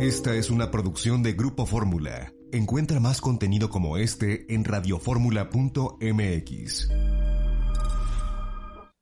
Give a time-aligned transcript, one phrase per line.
[0.00, 2.32] Esta es una producción de Grupo Fórmula.
[2.52, 6.88] Encuentra más contenido como este en radioformula.mx.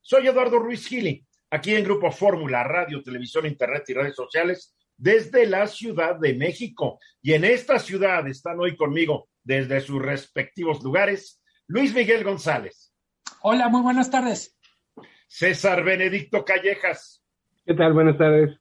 [0.01, 5.47] Soy Eduardo Ruiz Gili, aquí en Grupo Fórmula, radio, televisión, internet y redes sociales desde
[5.47, 6.99] la Ciudad de México.
[7.23, 12.93] Y en esta ciudad están hoy conmigo desde sus respectivos lugares Luis Miguel González.
[13.43, 14.59] Hola, muy buenas tardes.
[15.29, 17.23] César Benedicto Callejas.
[17.65, 17.93] ¿Qué tal?
[17.93, 18.59] Buenas tardes.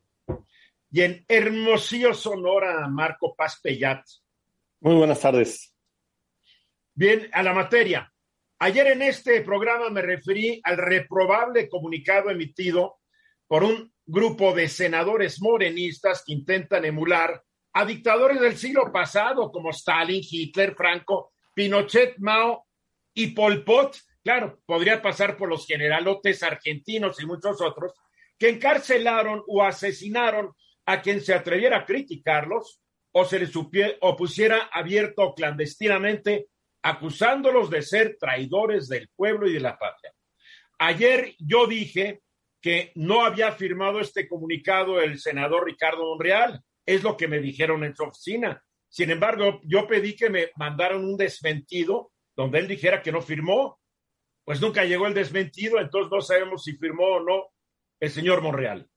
[0.92, 4.06] Y en Hermosillo, Sonora, Marco Paz Pellat.
[4.80, 5.74] Muy buenas tardes.
[6.94, 8.12] Bien, a la materia.
[8.60, 13.00] Ayer en este programa me referí al reprobable comunicado emitido
[13.48, 19.70] por un grupo de senadores morenistas que intentan emular a dictadores del siglo pasado como
[19.70, 22.66] Stalin, Hitler, Franco, Pinochet, Mao
[23.14, 23.98] y Pol Pot.
[24.24, 27.94] Claro, podría pasar por los generalotes argentinos y muchos otros
[28.40, 30.54] que encarcelaron o asesinaron
[30.88, 36.48] a quien se atreviera a criticarlos o se les opusiera abierto o clandestinamente,
[36.82, 40.14] acusándolos de ser traidores del pueblo y de la patria.
[40.80, 42.22] Ayer yo dije
[42.62, 47.84] que no había firmado este comunicado el senador Ricardo Monreal, es lo que me dijeron
[47.84, 48.64] en su oficina.
[48.88, 53.80] Sin embargo, yo pedí que me mandaran un desmentido donde él dijera que no firmó.
[54.46, 57.48] Pues nunca llegó el desmentido, entonces no sabemos si firmó o no
[58.00, 58.90] el señor Monreal.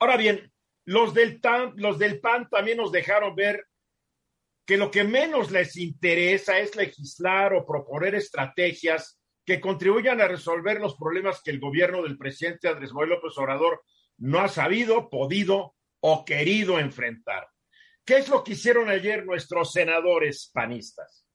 [0.00, 0.52] Ahora bien,
[0.86, 1.40] los del,
[1.76, 3.66] los del PAN también nos dejaron ver
[4.66, 10.80] que lo que menos les interesa es legislar o proponer estrategias que contribuyan a resolver
[10.80, 13.82] los problemas que el gobierno del presidente Andrés Manuel López Obrador
[14.18, 17.48] no ha sabido, podido o querido enfrentar.
[18.04, 21.26] ¿Qué es lo que hicieron ayer nuestros senadores panistas?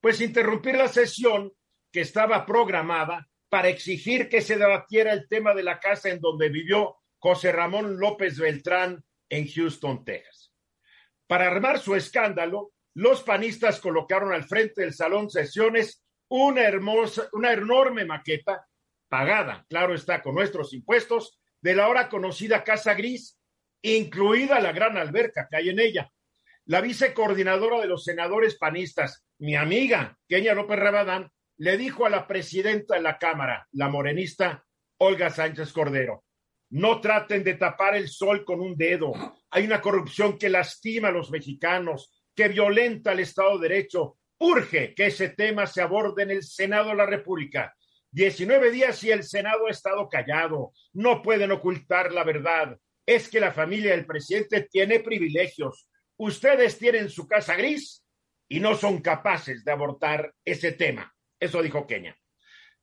[0.00, 1.52] Pues interrumpir la sesión
[1.92, 6.48] que estaba programada para exigir que se debatiera el tema de la casa en donde
[6.48, 6.96] vivió
[7.26, 10.52] José Ramón López Beltrán en Houston, Texas.
[11.26, 17.52] Para armar su escándalo, los panistas colocaron al frente del salón sesiones una hermosa, una
[17.52, 18.68] enorme maqueta
[19.08, 23.40] pagada, claro está, con nuestros impuestos, de la ahora conocida Casa Gris,
[23.82, 26.12] incluida la gran alberca que hay en ella.
[26.66, 32.28] La vicecoordinadora de los senadores panistas, mi amiga Kenia López Rabadán, le dijo a la
[32.28, 34.64] presidenta de la Cámara, la morenista
[34.98, 36.22] Olga Sánchez Cordero,
[36.70, 39.12] no traten de tapar el sol con un dedo.
[39.50, 44.18] Hay una corrupción que lastima a los mexicanos, que violenta el Estado de Derecho.
[44.38, 47.74] Urge que ese tema se aborde en el Senado de la República.
[48.10, 50.72] Diecinueve días y el Senado ha estado callado.
[50.92, 52.76] No pueden ocultar la verdad.
[53.04, 55.88] Es que la familia del presidente tiene privilegios.
[56.16, 58.04] Ustedes tienen su casa gris
[58.48, 61.14] y no son capaces de abortar ese tema.
[61.38, 62.16] Eso dijo Kenia.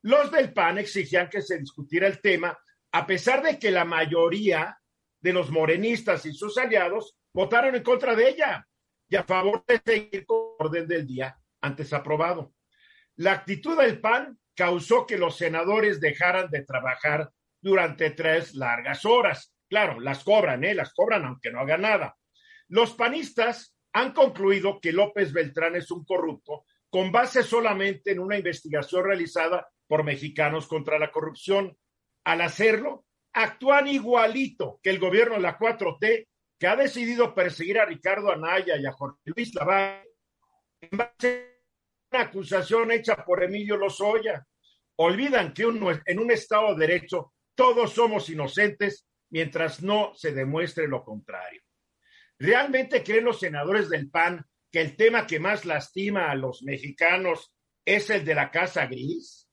[0.02, 2.56] Los del PAN exigían que se discutiera el tema,
[2.94, 4.78] a pesar de que la mayoría
[5.20, 8.68] de los morenistas y sus aliados votaron en contra de ella
[9.08, 12.54] y a favor de seguir con el orden del día antes aprobado.
[13.16, 19.52] La actitud del PAN causó que los senadores dejaran de trabajar durante tres largas horas.
[19.68, 20.72] Claro, las cobran, ¿eh?
[20.72, 22.16] Las cobran aunque no hagan nada.
[22.68, 28.36] Los panistas han concluido que López Beltrán es un corrupto con base solamente en una
[28.36, 31.76] investigación realizada por mexicanos contra la corrupción.
[32.24, 37.84] Al hacerlo, actúan igualito que el gobierno de la 4T, que ha decidido perseguir a
[37.84, 40.08] Ricardo Anaya y a Jorge Luis Lavalle
[40.80, 41.60] en base
[42.10, 44.46] a una acusación hecha por Emilio Lozoya.
[44.96, 51.02] Olvidan que en un Estado de Derecho todos somos inocentes mientras no se demuestre lo
[51.02, 51.60] contrario.
[52.38, 57.52] ¿Realmente creen los senadores del PAN que el tema que más lastima a los mexicanos
[57.84, 59.43] es el de la casa gris?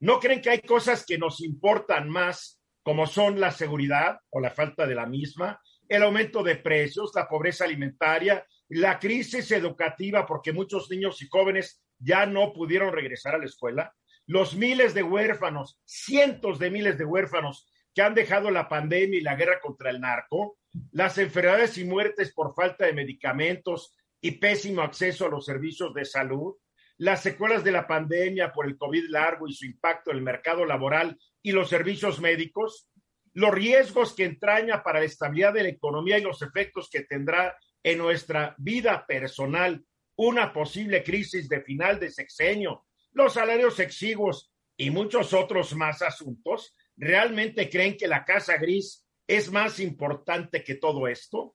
[0.00, 4.50] ¿No creen que hay cosas que nos importan más, como son la seguridad o la
[4.50, 10.52] falta de la misma, el aumento de precios, la pobreza alimentaria, la crisis educativa porque
[10.52, 13.94] muchos niños y jóvenes ya no pudieron regresar a la escuela,
[14.26, 19.22] los miles de huérfanos, cientos de miles de huérfanos que han dejado la pandemia y
[19.22, 20.58] la guerra contra el narco,
[20.92, 26.04] las enfermedades y muertes por falta de medicamentos, y pésimo acceso a los servicios de
[26.04, 26.54] salud,
[26.98, 30.64] las secuelas de la pandemia por el COVID largo y su impacto en el mercado
[30.64, 32.88] laboral y los servicios médicos,
[33.32, 37.56] los riesgos que entraña para la estabilidad de la economía y los efectos que tendrá
[37.82, 39.84] en nuestra vida personal
[40.16, 46.76] una posible crisis de final de sexenio, los salarios exiguos y muchos otros más asuntos,
[46.96, 51.54] ¿realmente creen que la Casa Gris es más importante que todo esto?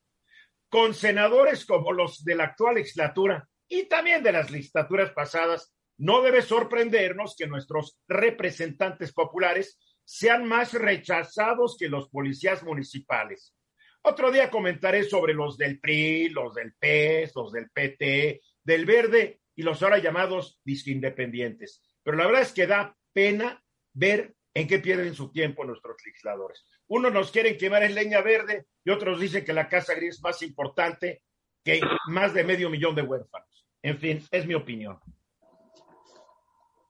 [0.74, 6.22] con senadores como los de la actual legislatura y también de las legislaturas pasadas, no
[6.22, 13.54] debe sorprendernos que nuestros representantes populares sean más rechazados que los policías municipales.
[14.02, 19.40] Otro día comentaré sobre los del PRI, los del PES, los del PT, del Verde
[19.56, 21.82] y los ahora llamados independientes.
[22.04, 23.64] Pero la verdad es que da pena
[23.94, 26.66] ver en qué pierden su tiempo nuestros legisladores.
[26.88, 30.22] Unos nos quieren quemar en leña verde y otros dicen que la Casa Gris es
[30.22, 31.24] más importante
[31.64, 33.53] que más de medio millón de huérfanos.
[33.84, 35.00] En fin, es mi opinión.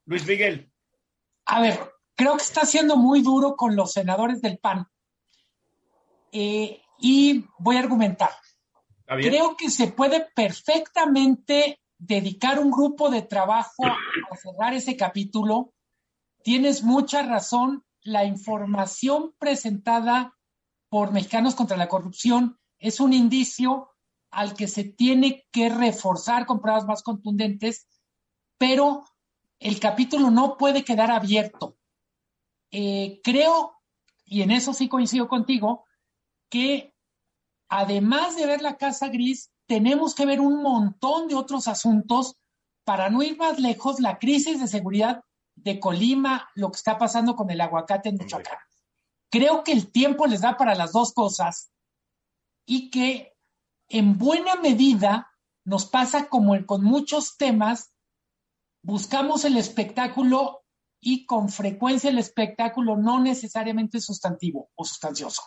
[0.06, 0.72] Luis Miguel.
[1.46, 1.78] A ver,
[2.14, 4.86] creo que está siendo muy duro con los senadores del PAN.
[6.30, 8.30] Eh, y voy a argumentar.
[9.06, 15.74] Creo que se puede perfectamente dedicar un grupo de trabajo a cerrar ese capítulo.
[16.42, 17.84] Tienes mucha razón.
[18.02, 20.36] La información presentada
[20.90, 23.93] por Mexicanos contra la Corrupción es un indicio
[24.34, 27.86] al que se tiene que reforzar con pruebas más contundentes,
[28.58, 29.04] pero
[29.58, 31.76] el capítulo no puede quedar abierto.
[32.70, 33.76] Eh, creo,
[34.24, 35.84] y en eso sí coincido contigo,
[36.50, 36.94] que
[37.68, 42.36] además de ver la casa gris, tenemos que ver un montón de otros asuntos
[42.84, 45.22] para no ir más lejos, la crisis de seguridad
[45.54, 48.58] de Colima, lo que está pasando con el aguacate en Michoacán.
[49.30, 51.70] Creo que el tiempo les da para las dos cosas
[52.66, 53.33] y que
[53.88, 55.30] en buena medida
[55.64, 57.94] nos pasa como con muchos temas,
[58.82, 60.64] buscamos el espectáculo
[61.00, 65.42] y con frecuencia el espectáculo no necesariamente sustantivo o sustancioso.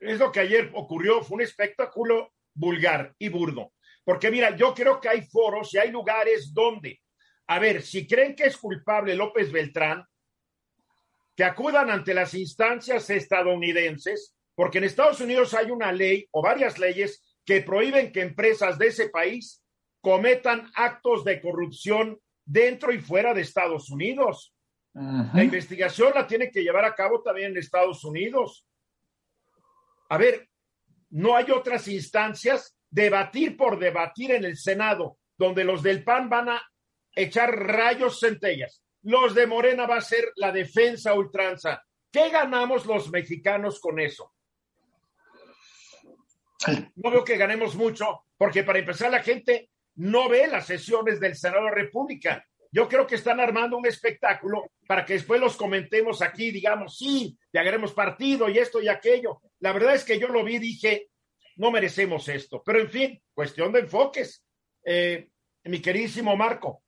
[0.00, 3.72] Es lo que ayer ocurrió, fue un espectáculo vulgar y burdo.
[4.04, 7.00] Porque mira, yo creo que hay foros y hay lugares donde,
[7.48, 10.04] a ver, si creen que es culpable López Beltrán,
[11.36, 16.78] que acudan ante las instancias estadounidenses, porque en Estados Unidos hay una ley o varias
[16.78, 19.64] leyes que prohíben que empresas de ese país
[20.02, 24.52] cometan actos de corrupción dentro y fuera de Estados Unidos.
[24.92, 28.68] La investigación la tiene que llevar a cabo también en Estados Unidos
[30.08, 30.48] a ver,
[31.10, 36.48] no hay otras instancias, debatir por debatir en el Senado, donde los del PAN van
[36.50, 36.62] a
[37.14, 38.82] echar rayos centellas.
[39.02, 41.82] Los de Morena va a ser la defensa ultranza.
[42.10, 44.32] ¿Qué ganamos los mexicanos con eso?
[46.96, 51.36] No veo que ganemos mucho, porque para empezar la gente no ve las sesiones del
[51.36, 52.44] Senado de la República.
[52.70, 57.38] Yo creo que están armando un espectáculo para que después los comentemos aquí, digamos, sí,
[57.52, 59.40] ya haremos partido y esto y aquello.
[59.60, 61.08] La verdad es que yo lo vi y dije,
[61.56, 62.62] no merecemos esto.
[62.64, 64.44] Pero en fin, cuestión de enfoques.
[64.84, 65.30] Eh,
[65.64, 66.82] mi queridísimo Marco.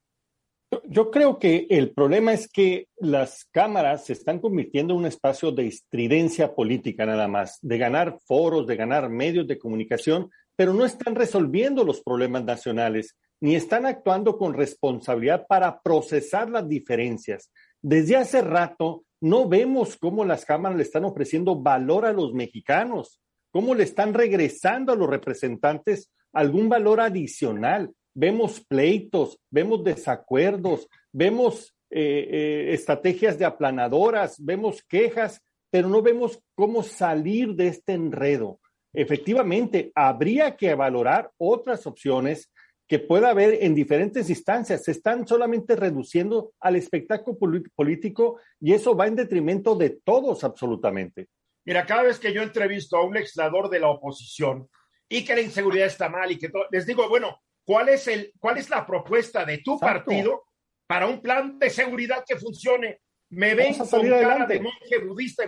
[0.85, 5.51] Yo creo que el problema es que las cámaras se están convirtiendo en un espacio
[5.51, 10.85] de estridencia política nada más, de ganar foros, de ganar medios de comunicación, pero no
[10.85, 17.51] están resolviendo los problemas nacionales, ni están actuando con responsabilidad para procesar las diferencias.
[17.83, 23.21] Desde hace rato no vemos cómo las cámaras le están ofreciendo valor a los mexicanos,
[23.51, 27.93] cómo le están regresando a los representantes algún valor adicional.
[28.15, 36.41] Vemos pleitos, vemos desacuerdos, vemos eh, eh, estrategias de aplanadoras, vemos quejas, pero no vemos
[36.55, 38.61] cómo salir de este enredo.
[38.93, 42.51] Efectivamente, habría que valorar otras opciones
[42.91, 44.83] que pueda haber en diferentes instancias.
[44.83, 47.39] Se están solamente reduciendo al espectáculo
[47.77, 51.29] político y eso va en detrimento de todos absolutamente.
[51.65, 54.69] Mira, cada vez que yo entrevisto a un legislador de la oposición
[55.09, 58.33] y que la inseguridad está mal y que todo, les digo, bueno, ¿cuál es, el,
[58.39, 60.45] cuál es la propuesta de tu partido
[60.87, 63.01] para un plan de seguridad que funcione?
[63.31, 65.45] Me ven con cara de monje budista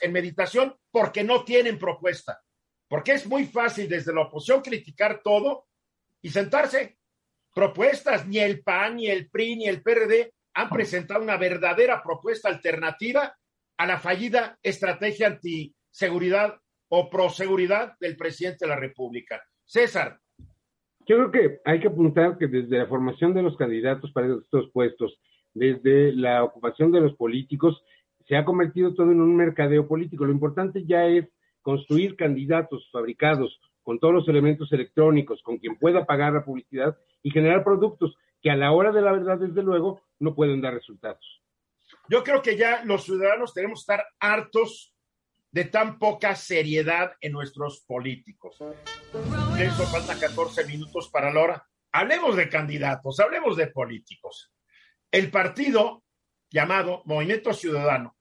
[0.00, 2.40] en meditación porque no tienen propuesta.
[2.88, 5.68] Porque es muy fácil desde la oposición criticar todo
[6.20, 6.98] y sentarse.
[7.54, 12.48] Propuestas, ni el PAN, ni el PRI, ni el PRD han presentado una verdadera propuesta
[12.48, 13.36] alternativa
[13.76, 19.42] a la fallida estrategia antiseguridad o proseguridad del presidente de la República.
[19.64, 20.19] César.
[21.10, 24.70] Yo creo que hay que apuntar que desde la formación de los candidatos para estos
[24.70, 25.18] puestos,
[25.52, 27.82] desde la ocupación de los políticos,
[28.28, 30.24] se ha convertido todo en un mercadeo político.
[30.24, 31.26] Lo importante ya es
[31.62, 37.32] construir candidatos fabricados con todos los elementos electrónicos, con quien pueda pagar la publicidad y
[37.32, 41.42] generar productos que a la hora de la verdad, desde luego, no pueden dar resultados.
[42.08, 44.94] Yo creo que ya los ciudadanos tenemos que estar hartos
[45.50, 48.62] de tan poca seriedad en nuestros políticos.
[49.60, 51.68] De eso faltan 14 minutos para la hora.
[51.92, 54.50] Hablemos de candidatos, hablemos de políticos.
[55.10, 56.02] El partido
[56.48, 58.16] llamado Movimiento Ciudadano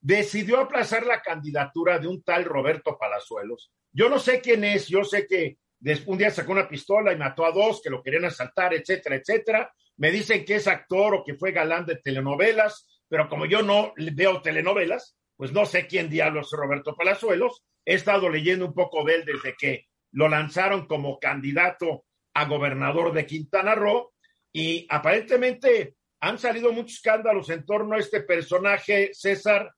[0.00, 5.02] decidió aplazar la candidatura de un tal Roberto Palazuelos yo no sé quién es, yo
[5.02, 5.58] sé que
[6.06, 9.74] un día sacó una pistola y mató a dos que lo querían asaltar, etcétera, etcétera.
[9.96, 13.94] Me dicen que es actor o que fue galán de telenovelas, pero como yo no
[13.96, 17.64] veo telenovelas, pues no sé quién diablos es Roberto Palazuelos.
[17.84, 23.12] he estado leyendo un poco de él desde que lo lanzaron como candidato a gobernador
[23.12, 24.12] de Quintana Roo
[24.52, 29.72] y aparentemente han salido muchos escándalos en torno a este personaje, César,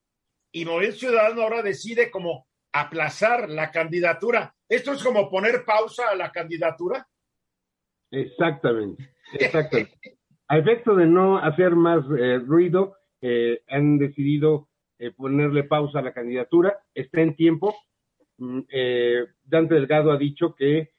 [0.52, 4.54] y Movimiento Ciudadano ahora decide como aplazar la candidatura.
[4.68, 7.06] ¿Esto es como poner pausa a la candidatura?
[8.10, 10.18] Exactamente, exactamente.
[10.48, 14.68] a efecto de no hacer más eh, ruido, eh, han decidido
[14.98, 16.82] eh, ponerle pausa a la candidatura.
[16.94, 17.74] Está en tiempo.
[18.40, 18.60] Mm,
[19.44, 20.90] Dante Delgado ha dicho que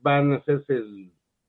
[0.00, 0.80] van a hacerse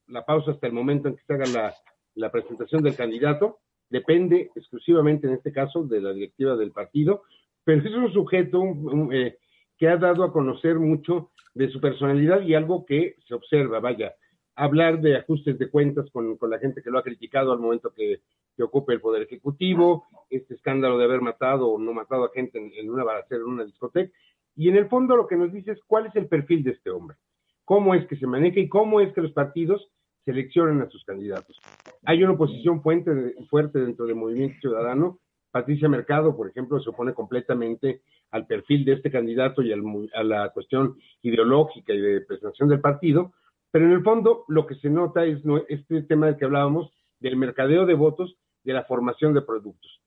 [0.07, 1.73] la pausa hasta el momento en que se haga
[2.15, 3.59] la presentación del candidato.
[3.89, 7.23] Depende exclusivamente, en este caso, de la directiva del partido
[7.65, 8.63] pero es un sujeto
[9.11, 9.37] eh,
[9.77, 14.13] que ha dado a conocer mucho de su personalidad y algo que se observa, vaya,
[14.55, 18.21] hablar de ajustes de cuentas con, la gente que lo ha criticado al momento que,
[18.57, 22.89] ocupe el Poder Ejecutivo, este escándalo de haber matado o no matado a gente en,
[22.89, 24.17] una balacera, en una discoteca,
[24.55, 26.89] y en el fondo lo que nos dice es cuál es el perfil de este
[26.89, 27.17] hombre,
[27.63, 29.89] cómo es que se maneja y cómo es que los partidos
[30.23, 31.59] seleccionan a sus candidatos.
[32.05, 35.19] Hay una oposición fuerte, fuerte dentro del movimiento ciudadano
[35.55, 40.49] Patricia Mercado, por ejemplo, se opone completamente al perfil de este candidato y a la
[40.49, 43.31] cuestión ideológica y de presentación del partido,
[43.71, 47.37] pero en el fondo lo que se nota es este tema del que hablábamos, del
[47.37, 48.35] mercadeo de votos,
[48.65, 50.01] de la formación de productos.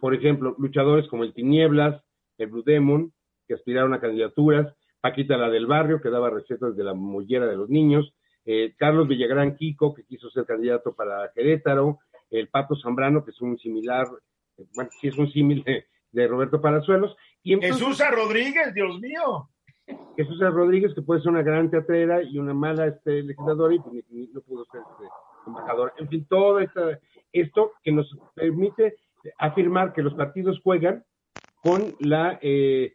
[0.00, 2.02] Por ejemplo, luchadores como el Tinieblas,
[2.38, 3.12] el Blue Demon,
[3.46, 7.56] que aspiraron a candidaturas, Paquita la del Barrio, que daba recetas de la mollera de
[7.56, 8.14] los niños,
[8.46, 11.98] eh, Carlos Villagrán Kiko, que quiso ser candidato para Querétaro,
[12.30, 14.06] el Pato Zambrano, que es un similar
[14.74, 17.16] bueno, sí es un símil de, Roberto Palazuelos.
[17.42, 19.48] Y Jesús Rodríguez, Dios mío.
[20.16, 24.04] Jesús Rodríguez, que puede ser una gran teatrera y una mala este, legisladora y pues,
[24.32, 25.10] no pudo ser este,
[25.46, 25.92] embajador.
[25.98, 28.96] En fin, todo esto que nos permite
[29.38, 31.04] afirmar que los partidos juegan
[31.62, 32.94] con la, eh,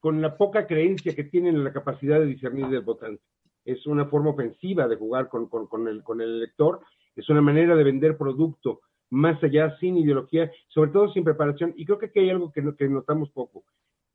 [0.00, 3.22] con la poca creencia que tienen en la capacidad de discernir del votante.
[3.64, 6.80] Es una forma ofensiva de jugar con, con, el, con el elector,
[7.14, 8.80] es una manera de vender producto
[9.10, 11.74] más allá, sin ideología, sobre todo sin preparación.
[11.76, 13.64] Y creo que aquí hay algo que, que notamos poco.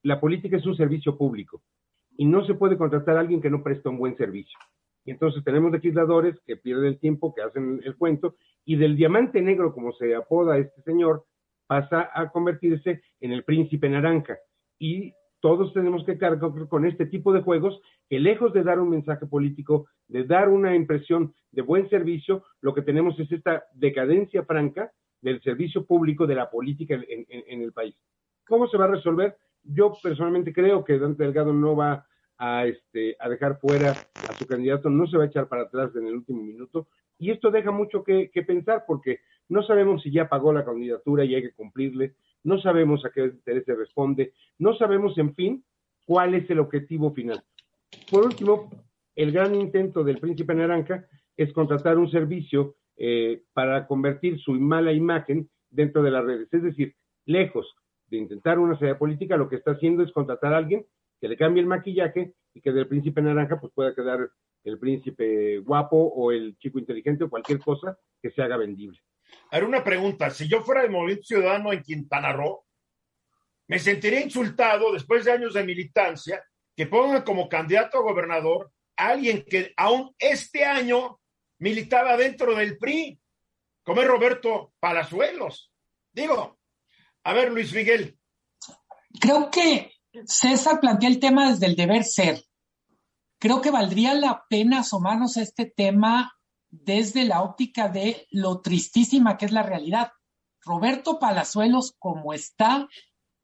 [0.03, 1.61] La política es un servicio público
[2.17, 4.57] y no se puede contratar a alguien que no presta un buen servicio.
[5.03, 9.41] Y entonces tenemos legisladores que pierden el tiempo, que hacen el cuento, y del diamante
[9.41, 11.25] negro, como se apoda este señor,
[11.67, 14.37] pasa a convertirse en el príncipe naranja.
[14.79, 15.13] Y
[15.45, 19.27] todos tenemos que cargar con este tipo de juegos que lejos de dar un mensaje
[19.27, 24.91] político, de dar una impresión de buen servicio, lo que tenemos es esta decadencia franca
[25.21, 27.95] del servicio público de la política en, el país.
[28.47, 29.37] ¿Cómo se va a resolver?
[29.61, 32.07] Yo personalmente creo que Dante Delgado no va
[32.39, 35.95] a, este, a dejar fuera a su candidato, no se va a echar para atrás
[35.95, 36.87] en el último minuto.
[37.19, 41.23] Y esto deja mucho que, que pensar porque no sabemos si ya pagó la candidatura
[41.23, 45.65] y hay que cumplirle, no sabemos a qué interés se responde, no sabemos, en fin,
[46.05, 47.41] cuál es el objetivo final.
[48.09, 48.69] Por último,
[49.15, 54.93] el gran intento del príncipe naranja es contratar un servicio eh, para convertir su mala
[54.93, 56.47] imagen dentro de las redes.
[56.51, 57.75] Es decir, lejos
[58.07, 60.85] de intentar una salida política, lo que está haciendo es contratar a alguien
[61.19, 64.29] que le cambie el maquillaje y que del príncipe naranja pues pueda quedar
[64.63, 68.99] el príncipe guapo o el chico inteligente o cualquier cosa que se haga vendible.
[69.51, 72.65] A una pregunta, si yo fuera de Movimiento Ciudadano en Quintana Roo,
[73.67, 76.44] me sentiría insultado después de años de militancia
[76.75, 81.20] que pongan como candidato a gobernador a alguien que aún este año
[81.60, 83.20] militaba dentro del PRI,
[83.84, 85.72] como es Roberto Palazuelos.
[86.12, 86.58] Digo,
[87.24, 88.17] a ver, Luis Miguel.
[89.20, 89.94] Creo que
[90.25, 92.44] César plantea el tema desde el deber ser.
[93.39, 96.34] Creo que valdría la pena asomarnos a este tema
[96.69, 100.12] desde la óptica de lo tristísima que es la realidad.
[100.62, 102.88] Roberto Palazuelos, como está,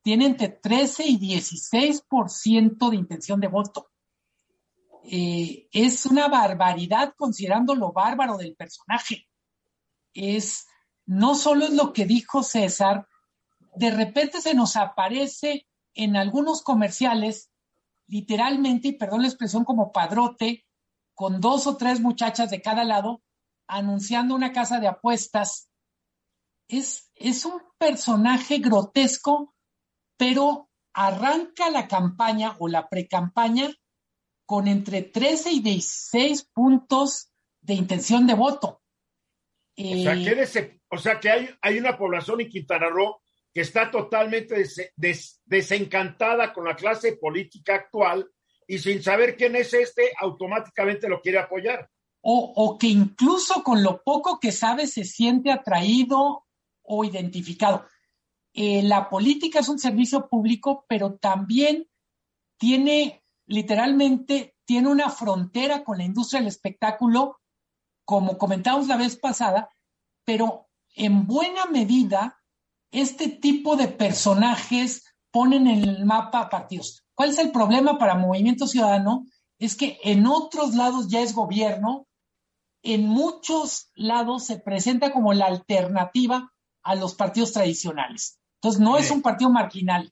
[0.01, 3.91] tiene entre 13 y 16% de intención de voto.
[5.03, 9.27] Eh, es una barbaridad considerando lo bárbaro del personaje.
[10.13, 10.67] Es,
[11.05, 13.07] no solo es lo que dijo César,
[13.75, 17.51] de repente se nos aparece en algunos comerciales,
[18.07, 20.65] literalmente, y perdón la expresión, como padrote,
[21.21, 23.21] con dos o tres muchachas de cada lado,
[23.67, 25.69] anunciando una casa de apuestas.
[26.67, 29.53] Es, es un personaje grotesco
[30.17, 33.69] pero arranca la campaña o la precampaña
[34.47, 38.81] con entre 13 y 16 puntos de intención de voto.
[39.77, 43.21] o sea, que, hay, hay, una población en Quintana Roo
[43.53, 44.63] que está totalmente
[45.45, 48.27] desencantada con la clase política actual
[48.71, 51.89] y sin saber quién es este, automáticamente lo quiere apoyar.
[52.21, 56.45] O, que incluso con lo poco que sabe se siente atraído
[56.81, 57.85] o identificado.
[58.53, 61.89] Eh, la política es un servicio público, pero también
[62.57, 67.41] tiene literalmente, tiene una frontera con la industria del espectáculo,
[68.05, 69.67] como comentamos la vez pasada,
[70.23, 72.41] pero en buena medida
[72.89, 77.03] este tipo de personajes ponen en el mapa partidos.
[77.21, 79.27] ¿Cuál es el problema para Movimiento Ciudadano?
[79.59, 82.07] Es que en otros lados ya es gobierno,
[82.81, 86.51] en muchos lados se presenta como la alternativa
[86.81, 88.39] a los partidos tradicionales.
[88.55, 90.11] Entonces, no es un partido marginal.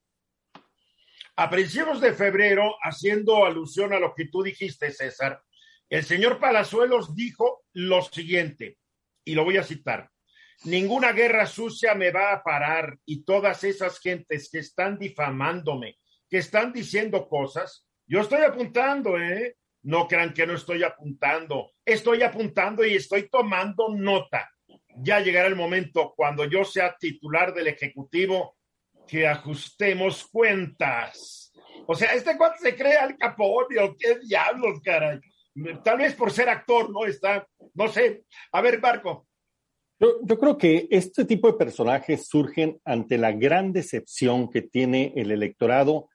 [1.35, 5.41] A principios de febrero, haciendo alusión a lo que tú dijiste, César,
[5.89, 8.77] el señor Palazuelos dijo lo siguiente,
[9.25, 10.11] y lo voy a citar.
[10.63, 15.98] Ninguna guerra sucia me va a parar y todas esas gentes que están difamándome,
[16.29, 19.57] que están diciendo cosas, yo estoy apuntando, ¿eh?
[19.83, 21.71] No crean que no estoy apuntando.
[21.85, 24.49] Estoy apuntando y estoy tomando nota.
[24.97, 28.57] Ya llegará el momento cuando yo sea titular del Ejecutivo
[29.07, 31.53] que ajustemos cuentas.
[31.87, 35.19] O sea, este cuate se cree al Capone qué diablos, caray.
[35.83, 37.05] Tal vez por ser actor, ¿no?
[37.05, 38.23] Está, no sé.
[38.51, 39.27] A ver, Barco.
[39.99, 45.13] Yo, yo, creo que este tipo de personajes surgen ante la gran decepción que tiene
[45.15, 46.09] el electorado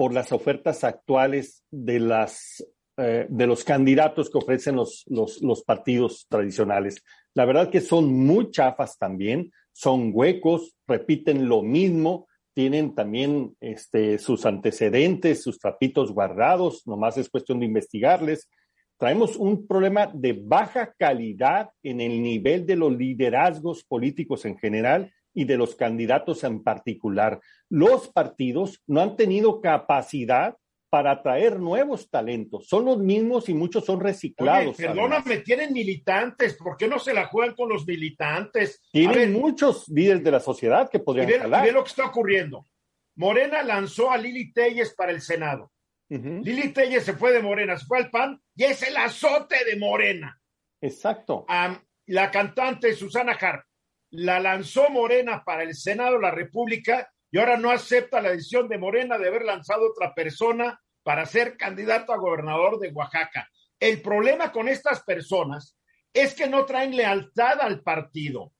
[0.00, 2.66] por las ofertas actuales de las
[2.96, 7.04] eh, de los candidatos que ofrecen los, los, partidos tradicionales.
[7.34, 14.16] La verdad que son muy chafas también, son huecos, repiten lo mismo, tienen también este,
[14.16, 18.48] sus antecedentes, sus trapitos guardados, nomás es cuestión de investigarles.
[18.96, 25.12] Traemos un problema de baja calidad en el nivel de los liderazgos políticos en general
[25.34, 27.40] y de los candidatos en particular.
[27.68, 30.56] Los partidos no han tenido capacidad
[30.90, 32.66] para atraer nuevos talentos.
[32.66, 34.76] Son los mismos y muchos son reciclados.
[34.76, 36.56] Oye, perdóname, tienen militantes.
[36.56, 38.82] ¿Por qué no se la juegan con los militantes?
[38.90, 42.66] Tienen muchos líderes de la sociedad que podrían y ve, lo que está ocurriendo.
[43.14, 45.72] Morena lanzó a Lili Telles para el Senado.
[46.08, 49.76] Lili Telles se fue de Morena, se fue al PAN y es el azote de
[49.78, 50.40] Morena.
[50.80, 51.46] Exacto.
[52.06, 53.64] la cantante Susana Harp
[54.10, 58.68] la lanzó Morena para el Senado de la República y ahora no acepta la decisión
[58.68, 63.48] de Morena de haber lanzado otra persona para ser candidato a gobernador de Oaxaca.
[63.78, 65.76] El problema con estas personas
[66.12, 68.52] es que no traen lealtad al partido.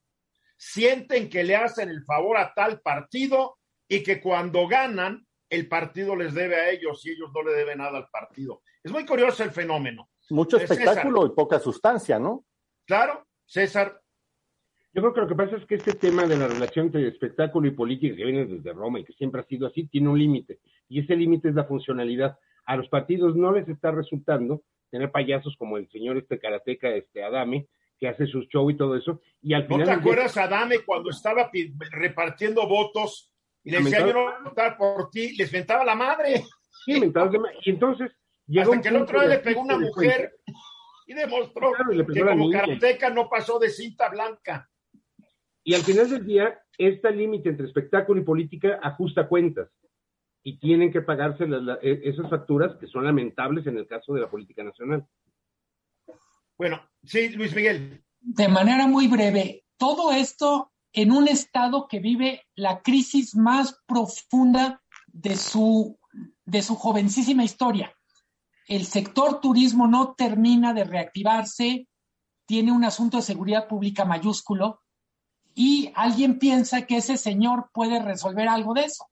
[0.57, 3.59] Sienten que le hacen el favor a tal partido
[3.89, 7.79] y que cuando ganan, el partido les debe a ellos y ellos no le deben
[7.79, 8.63] nada al partido.
[8.83, 10.11] Es muy curioso el fenómeno.
[10.31, 12.45] Mucho espectáculo y poca sustancia, ¿no?
[12.87, 14.01] Claro, César,
[14.93, 17.69] yo creo que lo que pasa es que este tema de la relación entre espectáculo
[17.69, 20.59] y política que viene desde Roma y que siempre ha sido así, tiene un límite.
[20.89, 22.39] Y ese límite es la funcionalidad.
[22.65, 27.23] A los partidos no les está resultando tener payasos como el señor este karateca, este
[27.23, 27.69] Adame,
[28.01, 29.21] que hace su show y todo eso.
[29.41, 31.51] Y al final ¿No te acuerdas, Adame, cuando estaba
[31.93, 35.95] repartiendo votos y le decía, yo no voy a votar por ti, les mentaba la
[35.95, 36.43] madre?
[36.85, 37.31] Sí, mentaba
[37.63, 38.11] Y entonces...
[38.59, 40.35] Hasta que el otro día le pegó una mujer
[41.07, 44.70] y demostró que como karateca no pasó de cinta blanca.
[45.65, 49.69] Y al final del día, este límite entre espectáculo y política ajusta cuentas
[50.43, 51.45] y tienen que pagarse
[51.83, 55.07] e, esas facturas que son lamentables en el caso de la política nacional.
[56.57, 58.03] Bueno, sí, Luis Miguel.
[58.21, 64.83] De manera muy breve, todo esto en un estado que vive la crisis más profunda
[65.07, 65.99] de su,
[66.45, 67.95] de su jovencísima historia.
[68.67, 71.89] El sector turismo no termina de reactivarse,
[72.47, 74.83] tiene un asunto de seguridad pública mayúsculo,
[75.55, 79.07] y alguien piensa que ese señor puede resolver algo de eso.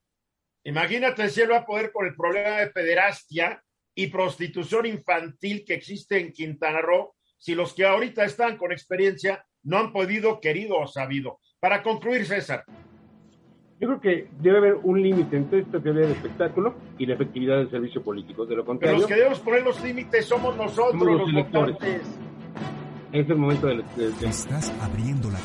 [0.64, 3.62] Imagínate si él va a poder con el problema de pederastia
[3.94, 9.44] y prostitución infantil que existe en Quintana Roo, si los que ahorita están con experiencia
[9.62, 11.40] no han podido, querido o sabido.
[11.60, 12.64] Para concluir, César.
[13.80, 17.58] Yo creo que debe haber un límite entre esta teoría del espectáculo y la efectividad
[17.58, 18.44] del servicio político.
[18.44, 22.02] De lo contrario, Pero los que debemos poner los límites somos nosotros, los, votantes.
[23.12, 23.84] Es el momento de,
[24.28, 25.38] Estás abriendo la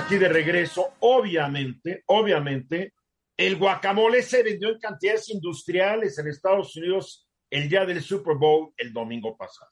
[0.00, 2.94] aquí de regreso, obviamente, obviamente,
[3.36, 8.72] el guacamole se vendió en cantidades industriales en Estados Unidos el día del Super Bowl
[8.78, 9.70] el domingo pasado.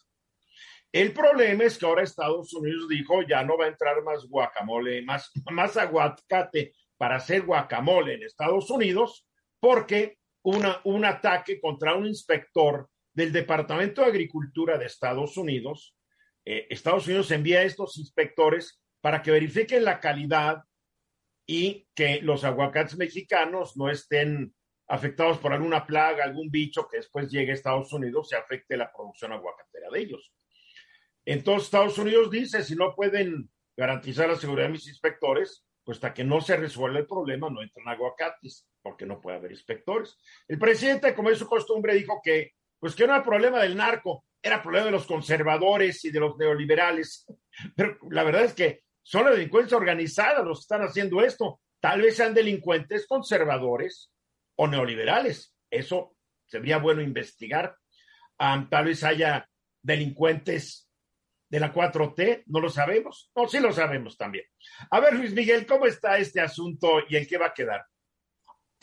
[0.93, 5.03] El problema es que ahora Estados Unidos dijo ya no va a entrar más guacamole,
[5.03, 9.27] más, más aguacate para hacer guacamole en Estados Unidos
[9.61, 15.95] porque un ataque contra un inspector del Departamento de Agricultura de Estados Unidos.
[16.45, 20.65] Eh, Estados Unidos envía a estos inspectores para que verifiquen la calidad
[21.47, 24.55] y que los aguacates mexicanos no estén
[24.89, 28.93] afectados por alguna plaga, algún bicho que después llegue a Estados Unidos y afecte la
[28.93, 30.33] producción aguacatera de ellos.
[31.25, 36.13] Entonces Estados Unidos dice, si no pueden garantizar la seguridad de mis inspectores, pues hasta
[36.13, 40.19] que no se resuelva el problema no entran aguacates, porque no puede haber inspectores.
[40.47, 44.25] El presidente, como es su costumbre, dijo que pues que no era problema del narco,
[44.41, 47.27] era problema de los conservadores y de los neoliberales.
[47.77, 51.63] Pero la verdad es que son la delincuencia organizada los que están haciendo esto.
[51.81, 54.13] Tal vez sean delincuentes conservadores
[54.55, 55.55] o neoliberales.
[55.71, 57.75] Eso sería bueno investigar.
[58.37, 59.49] tal vez haya
[59.83, 60.91] delincuentes
[61.49, 64.45] de la 4T, no lo sabemos, no, sí lo sabemos también.
[64.91, 67.87] A ver, Luis Miguel, ¿cómo está este asunto y en qué va a quedar?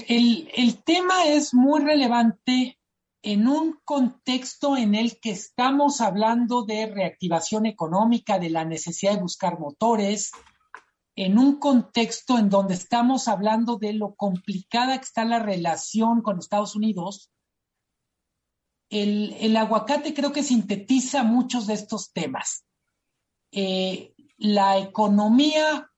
[0.08, 2.80] El, el tema es muy relevante
[3.26, 9.22] en un contexto en el que estamos hablando de reactivación económica, de la necesidad de
[9.22, 10.32] buscar motores,
[11.16, 16.38] en un contexto en donde estamos hablando de lo complicada que está la relación con
[16.38, 17.32] Estados Unidos,
[18.92, 22.64] el, aguacate creo que sintetiza muchos de estos temas.
[23.52, 25.90] Eh, la economía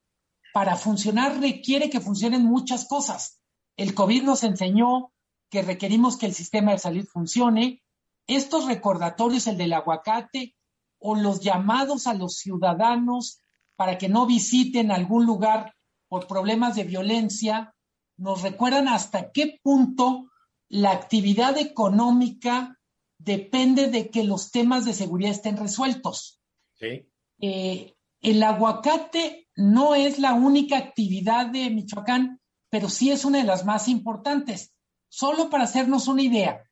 [0.54, 3.38] para funcionar requiere que funcionen muchas cosas.
[3.76, 5.12] El COVID nos enseñó
[5.50, 7.82] que requerimos que el sistema de salud funcione.
[8.26, 10.54] Estos recordatorios, el del aguacate
[10.98, 13.40] o los llamados a los ciudadanos
[13.76, 15.74] para que no visiten algún lugar
[16.08, 17.74] por problemas de violencia,
[18.16, 20.30] nos recuerdan hasta qué punto
[20.68, 22.78] la actividad económica
[23.18, 26.40] depende de que los temas de seguridad estén resueltos.
[26.74, 27.08] Sí.
[27.40, 33.44] Eh, el aguacate no es la única actividad de Michoacán, pero sí es una de
[33.44, 34.74] las más importantes.
[35.08, 36.62] Solo para hacernos una idea,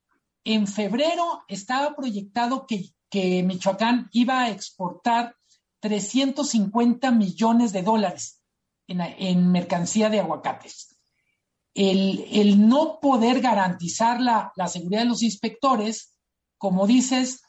[0.45, 2.93] en febrero estaba proyectado que,
[3.43, 5.35] Michoacán iba a exportar
[5.81, 8.43] 350 millones de dólares
[8.87, 10.99] en, mercancía de aguacates.
[11.73, 16.17] El, no poder garantizar la, seguridad de los inspectores
[16.59, 17.43] como dices,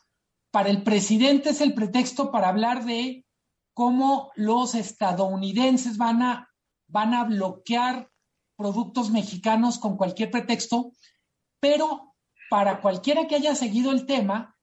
[0.51, 3.25] para el presidente es el pretexto para hablar de
[3.73, 8.09] cómo los estadounidenses van a bloquear
[8.57, 10.91] productos mexicanos con cualquier pretexto,
[11.59, 12.15] pero
[12.49, 14.57] para cualquiera que haya seguido el tema,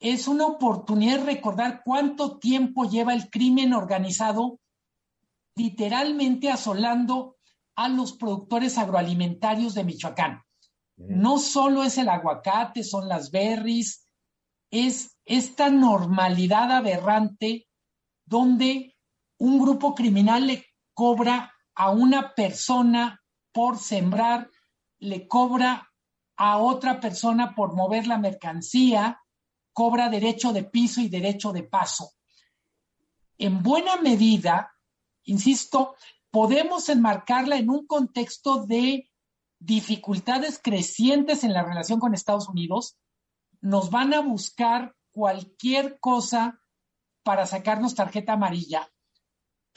[0.00, 4.60] es una oportunidad de recordar cuánto tiempo lleva el crimen organizado
[5.56, 7.36] literalmente asolando
[7.76, 10.42] a los productores agroalimentarios de Michoacán.
[10.96, 14.06] No solo es el aguacate, son las berries,
[14.70, 17.66] es esta normalidad aberrante
[18.26, 18.96] donde
[19.38, 24.50] un grupo criminal le cobra a una persona por sembrar,
[24.98, 25.90] le cobra
[26.36, 29.22] a otra persona por mover la mercancía,
[29.72, 32.10] cobra derecho de piso y derecho de paso.
[33.38, 34.74] En buena medida,
[35.24, 35.94] insisto,
[36.30, 39.10] podemos enmarcarla en un contexto de
[39.58, 42.98] dificultades crecientes en la relación con Estados Unidos,
[43.62, 46.60] nos van a buscar cualquier cosa
[47.22, 48.86] para sacarnos tarjeta amarilla.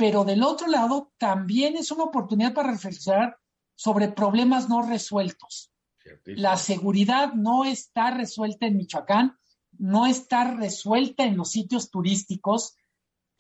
[0.04, 3.38] Pero del otro lado, también es una oportunidad para reflexionar
[3.74, 5.72] sobre problemas no resueltos.
[6.26, 9.38] La seguridad no está resuelta en Michoacán,
[9.72, 12.76] no está resuelta en los sitios turísticos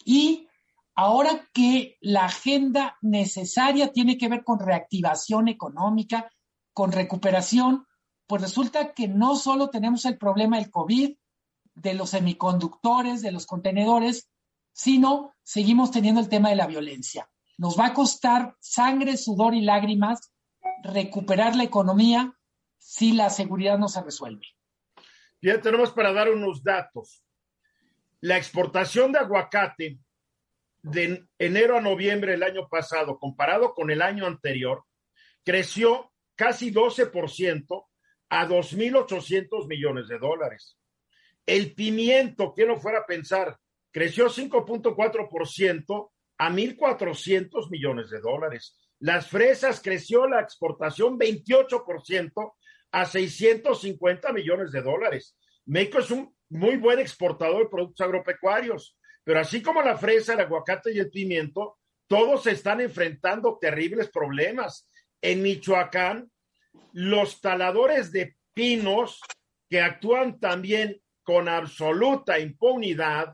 [0.05, 0.47] y
[0.95, 6.31] Ahora que la agenda necesaria tiene que ver con reactivación económica,
[6.71, 7.87] con recuperación,
[8.27, 11.15] pues resulta que no solo tenemos el problema del COVID,
[11.73, 14.29] de los semiconductores, de los contenedores,
[14.73, 17.29] sino seguimos teniendo el tema de la violencia.
[17.57, 20.33] Nos va a costar sangre, sudor y lágrimas
[20.83, 22.33] recuperar la economía
[22.77, 24.45] si la seguridad no se resuelve.
[25.41, 27.23] Ya tenemos para dar unos datos.
[28.21, 29.99] La exportación de aguacate
[30.81, 34.83] de enero a noviembre del año pasado, comparado con el año anterior,
[35.43, 37.85] creció casi 12%
[38.29, 40.77] a 2.800 millones de dólares.
[41.45, 43.57] El pimiento, que no fuera a pensar,
[43.93, 48.77] creció 5.4% a 1.400 millones de dólares.
[48.99, 52.53] Las fresas creció la exportación 28%
[52.91, 55.37] a 650 millones de dólares.
[55.65, 58.97] México es un muy buen exportador de productos agropecuarios.
[59.23, 61.77] Pero así como la fresa, el aguacate y el pimiento,
[62.07, 64.89] todos están enfrentando terribles problemas.
[65.21, 66.29] En Michoacán,
[66.91, 69.21] los taladores de pinos
[69.69, 73.33] que actúan también con absoluta impunidad,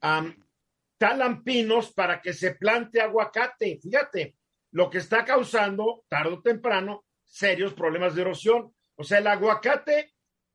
[0.00, 3.78] talan pinos para que se plante aguacate.
[3.82, 4.36] Fíjate,
[4.72, 8.74] lo que está causando, tarde o temprano, serios problemas de erosión.
[8.96, 10.12] O sea, el aguacate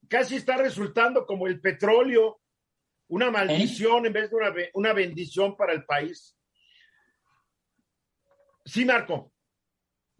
[0.08, 2.41] casi está resultando como el petróleo
[3.08, 6.36] una maldición en vez de una, una bendición para el país.
[8.65, 9.31] Sí, Marco.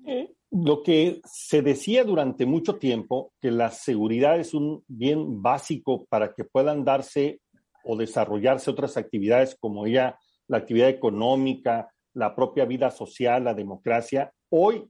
[0.06, 6.06] Eh, lo que se decía durante mucho tiempo, que la seguridad es un bien básico
[6.06, 7.42] para que puedan darse
[7.86, 10.18] o desarrollarse otras actividades como ya
[10.48, 14.32] la actividad económica, la propia vida social, la democracia.
[14.50, 14.90] Hoy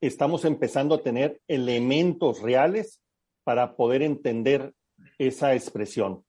[0.00, 3.00] estamos empezando a tener elementos reales
[3.44, 4.72] para poder entender
[5.18, 6.24] esa expresión.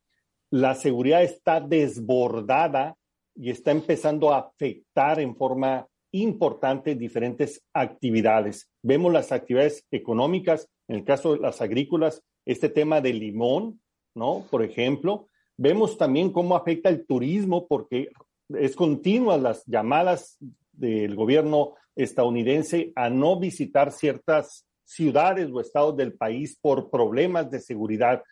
[0.49, 2.95] La seguridad está desbordada
[3.35, 8.69] y está empezando a afectar en forma importante diferentes actividades.
[8.83, 13.81] Vemos las actividades económicas, en el caso de las agrícolas, este tema del limón,
[14.13, 14.45] ¿no?
[14.51, 18.09] Por ejemplo, vemos también cómo afecta el turismo porque
[18.49, 20.37] es continua las llamadas
[20.71, 27.59] del gobierno estadounidense a no visitar ciertas ciudades o estados del país por problemas de
[27.59, 28.23] seguridad.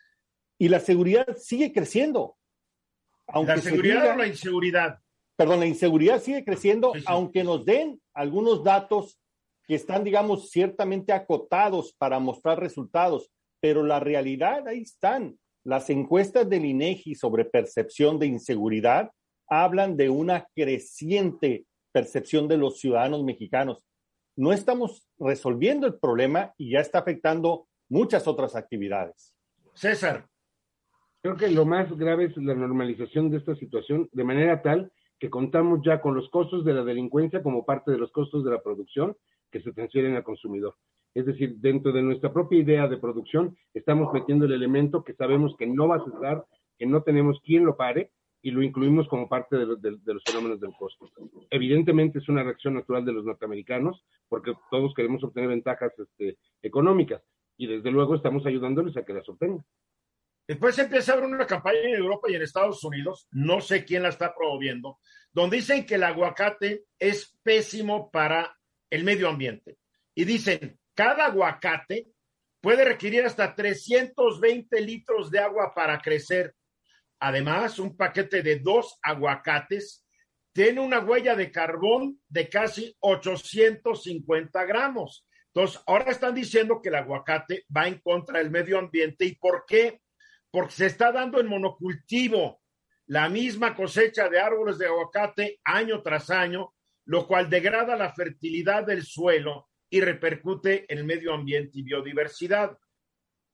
[0.58, 2.36] Y la seguridad sigue creciendo.
[3.32, 4.98] ¿La seguridad o la inseguridad?
[5.36, 9.18] Perdón, la inseguridad sigue creciendo, aunque nos den algunos datos
[9.66, 13.30] que están, digamos, ciertamente acotados para mostrar resultados,
[13.60, 15.38] pero la realidad ahí están.
[15.64, 19.10] Las encuestas del INEGI sobre percepción de inseguridad
[19.48, 23.84] hablan de una creciente percepción de los ciudadanos mexicanos.
[24.34, 29.34] No estamos resolviendo el problema y ya está afectando muchas otras actividades.
[29.74, 30.26] César.
[31.20, 35.30] Creo que lo más grave es la normalización de esta situación de manera tal que
[35.30, 38.60] contamos ya con los costos de la delincuencia como parte de los costos de la
[38.60, 39.16] producción
[39.52, 40.74] que se transfieren al consumidor.
[41.14, 45.54] Es decir, dentro de nuestra propia idea de producción, estamos metiendo el elemento que sabemos
[45.58, 46.44] que no va a cesar,
[46.78, 48.10] que no tenemos quien lo pare,
[48.44, 51.08] y lo incluimos como parte de, los fenómenos del costo.
[51.48, 57.22] Evidentemente es una reacción natural de los norteamericanos, porque todos queremos obtener ventajas este, económicas,
[57.56, 59.64] y desde luego estamos ayudándoles a que las obtengan.
[60.48, 64.02] Después empieza a haber una campaña en Europa y en Estados Unidos, no sé quién
[64.02, 64.98] la está promoviendo,
[65.32, 68.58] donde dicen que el aguacate es pésimo para
[68.90, 69.78] el medio ambiente.
[70.16, 72.08] Y dicen, cada aguacate
[72.60, 76.54] puede requerir hasta 320 litros de agua para crecer.
[77.20, 80.04] Además, un paquete de dos aguacates
[80.52, 85.26] tiene una huella de carbón de casi 850 gramos.
[85.54, 89.24] Entonces, ahora están diciendo que el aguacate va en contra del medio ambiente.
[89.24, 90.00] ¿Y por qué?
[90.50, 92.60] Porque se está dando en monocultivo
[93.06, 96.74] la misma cosecha de árboles de aguacate año tras año,
[97.04, 102.78] lo cual degrada la fertilidad del suelo y repercute en medio ambiente y biodiversidad.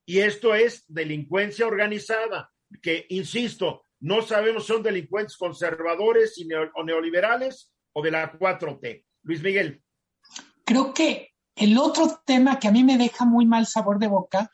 [0.07, 6.41] Y esto es delincuencia organizada, que, insisto, no sabemos si son delincuentes conservadores
[6.77, 9.05] o neoliberales o de la 4T.
[9.25, 9.83] Luis Miguel.
[10.65, 14.49] Creo que el otro tema que a mí me deja muy mal sabor de boca,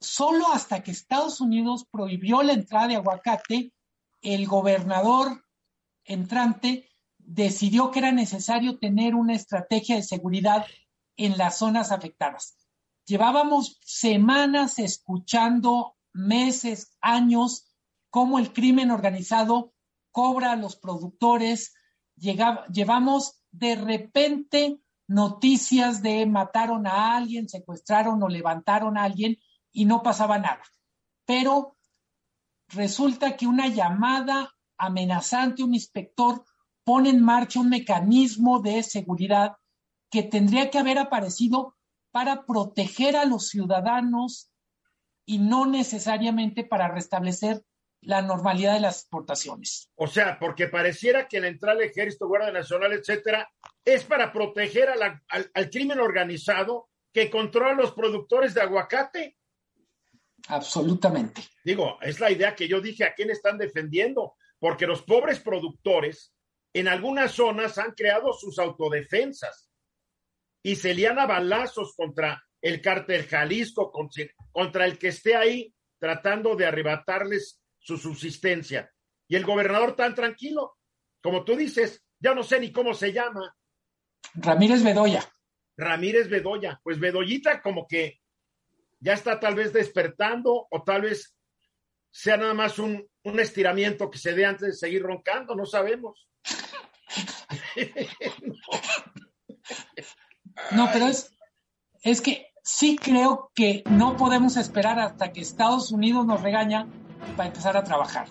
[0.00, 3.72] solo hasta que Estados Unidos prohibió la entrada de aguacate,
[4.22, 5.44] el gobernador
[6.04, 10.64] entrante decidió que era necesario tener una estrategia de seguridad
[11.16, 12.56] en las zonas afectadas.
[13.06, 17.72] Llevábamos semanas escuchando, meses, años,
[18.10, 19.74] cómo el crimen organizado
[20.10, 21.74] cobra a los productores.
[22.16, 29.36] llevamos de repente noticias de mataron a alguien, secuestraron o levantaron a alguien
[29.70, 30.62] y no pasaba nada.
[31.24, 31.76] Pero
[32.68, 36.44] resulta que una llamada amenazante, un inspector
[36.84, 39.56] pone en marcha un mecanismo de seguridad
[40.10, 41.76] que tendría que haber aparecido
[42.10, 44.50] para proteger a los ciudadanos
[45.26, 47.62] y no necesariamente para restablecer
[48.00, 49.90] la normalidad de las exportaciones.
[49.96, 53.50] O sea, porque pareciera que la entrada del ejército, Guardia Nacional, etcétera,
[53.84, 59.36] es para proteger al, al, crimen organizado que controla a los productores de aguacate.
[60.48, 61.42] Absolutamente.
[61.64, 64.36] Digo, es la idea que yo dije, ¿a quién están defendiendo?
[64.60, 66.32] Porque los pobres productores
[66.72, 69.65] en algunas zonas han creado sus autodefensas
[70.66, 73.92] y se lian a balazos contra el cártel Jalisco,
[74.50, 78.92] contra el que esté ahí tratando de arrebatarles su subsistencia.
[79.28, 80.76] Y el gobernador tan tranquilo,
[81.22, 83.56] como tú dices, ya no sé ni cómo se llama.
[84.34, 85.24] Ramírez Bedoya.
[85.76, 86.80] Ramírez Bedoya.
[86.82, 88.18] Pues Bedoyita como que
[88.98, 91.36] ya está tal vez despertando o tal vez
[92.10, 96.28] sea nada más un, un estiramiento que se dé antes de seguir roncando, no sabemos.
[98.42, 98.56] No,
[100.92, 101.32] pero es,
[102.02, 106.86] es que sí creo que no podemos esperar hasta que Estados Unidos nos regaña
[107.36, 108.26] para empezar a trabajar.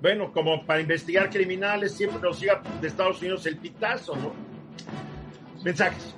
[0.00, 4.32] Bueno, como para investigar criminales siempre nos llega de Estados Unidos el pitazo, ¿no?
[5.62, 6.14] Mensajes.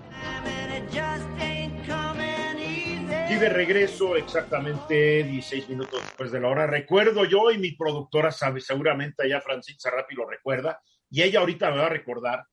[3.29, 6.67] Y de regreso exactamente 16 minutos después de la hora.
[6.67, 11.71] Recuerdo yo y mi productora sabe, seguramente allá Francisca Rapi lo recuerda, y ella ahorita
[11.71, 12.47] me va a recordar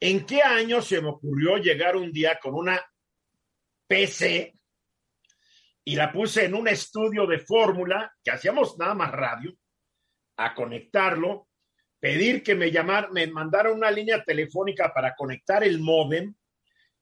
[0.00, 2.80] ¿En qué año se me ocurrió llegar un día con una
[3.86, 4.54] PC
[5.84, 9.54] y la puse en un estudio de fórmula que hacíamos nada más radio
[10.36, 11.48] a conectarlo,
[12.00, 16.34] pedir que me llamara, me mandara una línea telefónica para conectar el módem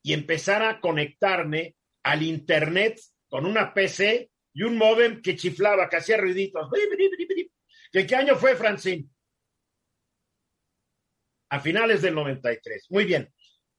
[0.02, 5.96] y empezar a conectarme al internet con una PC y un módem que chiflaba, que
[5.96, 6.68] hacía ruiditos.
[7.92, 9.06] ¿De qué año fue, Francine?
[11.52, 12.86] A finales del 93.
[12.88, 13.30] Muy bien.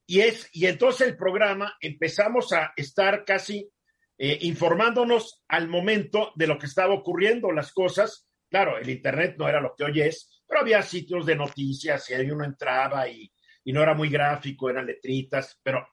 [0.06, 3.68] Y, es, y entonces el programa empezamos a estar casi
[4.16, 8.28] eh, informándonos al momento de lo que estaba ocurriendo, las cosas.
[8.48, 12.14] Claro, el Internet no era lo que hoy es, pero había sitios de noticias y
[12.14, 13.34] ahí uno entraba y,
[13.66, 15.84] no era muy gráfico, eran letritas, pero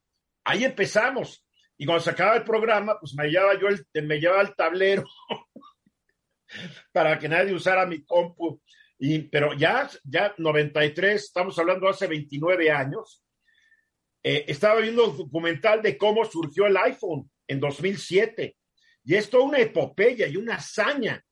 [0.45, 1.47] ahí empezamos.
[1.79, 5.05] Y cuando se acaba el programa, pues me llevaba yo el, me llevaba el tablero
[6.93, 8.61] para que nadie usara mi compu.
[9.03, 13.25] Y, pero ya, ya 93, estamos hablando hace 29 años,
[14.23, 18.59] eh, estaba viendo un documental de cómo surgió el iPhone en 2007.
[19.05, 21.25] Y es una epopeya y una hazaña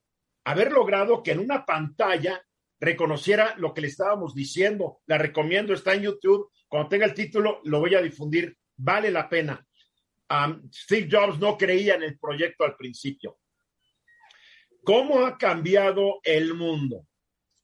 [0.45, 2.43] haber logrado que en una pantalla
[2.81, 5.03] reconociera lo que le estábamos diciendo.
[5.05, 6.51] La recomiendo, está en YouTube.
[6.69, 8.57] Cuando tenga el título, lo voy a difundir.
[8.79, 9.63] Vale la pena.
[10.73, 13.39] Steve Jobs no creía en el proyecto al principio.
[14.83, 17.05] ¿Cómo ha cambiado el mundo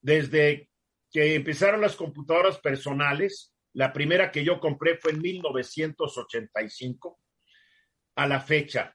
[0.05, 0.69] desde
[1.11, 3.55] que empezaron las computadoras personales?
[3.73, 7.19] La primera que yo compré fue en 1985
[8.17, 8.95] a la fecha.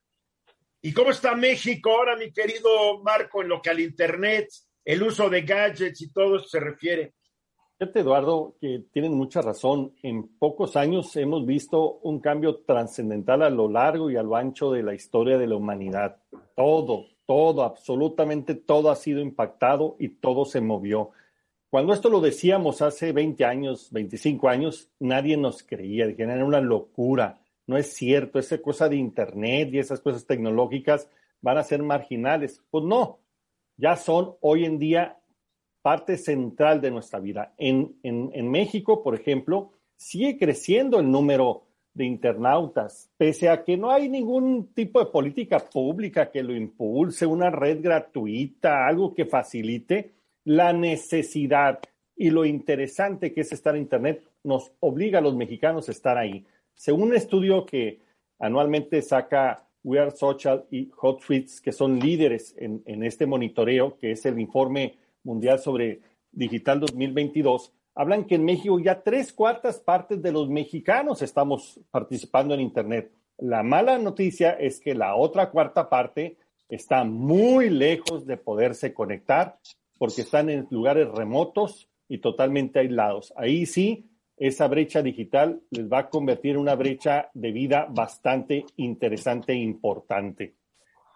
[0.81, 4.47] ¿Y cómo está México ahora, mi querido Marco, en lo que al Internet,
[4.85, 7.13] el uso de gadgets y todo eso se refiere.
[7.77, 9.95] Fíjate, Eduardo, que tienen mucha razón.
[10.03, 14.71] En pocos años hemos visto un cambio trascendental a lo largo y a lo ancho
[14.71, 16.21] de la historia de la humanidad.
[16.55, 21.11] Todo, todo, absolutamente todo ha sido impactado y todo se movió.
[21.69, 26.59] Cuando esto lo decíamos hace 20 años, 25 años, nadie nos creía, dijeron, era una
[26.59, 27.39] locura.
[27.67, 31.07] No es cierto, esa cosa de Internet y esas cosas tecnológicas
[31.39, 32.63] van a ser marginales.
[32.71, 33.19] Pues no,
[33.77, 35.19] ya son hoy en día
[35.83, 37.53] parte central de nuestra vida.
[37.59, 37.93] En,
[38.49, 44.73] México, por ejemplo, sigue creciendo el número de internautas, pese a que no hay ningún
[44.73, 50.11] tipo de política pública que lo impulse, una red gratuita, algo que facilite
[50.45, 51.79] la necesidad
[52.15, 56.17] y lo interesante que es estar en Internet, nos obliga a los mexicanos a estar
[56.17, 56.45] ahí.
[56.75, 57.99] Según un estudio que
[58.39, 63.97] anualmente saca We Are Social y Hot Tweets, que son líderes en, en, este monitoreo,
[63.97, 69.77] que es el informe mundial sobre digital 2022, hablan que en México ya tres cuartas
[69.77, 73.11] partes de los mexicanos estamos participando en Internet.
[73.39, 76.37] La mala noticia es que la otra cuarta parte
[76.69, 79.59] está muy lejos de poderse conectar
[79.97, 83.33] porque están en lugares remotos y totalmente aislados.
[83.35, 88.63] Ahí sí esa brecha digital les va a convertir en una brecha de vida bastante
[88.77, 90.55] interesante e importante.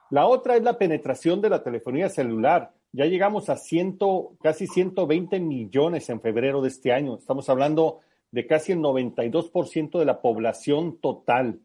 [0.09, 2.73] La otra es la penetración de la telefonía celular.
[2.95, 7.17] Ya llegamos a ciento, casi 120 millones en febrero de este año.
[7.17, 11.59] Estamos hablando de casi el 92% de la población total.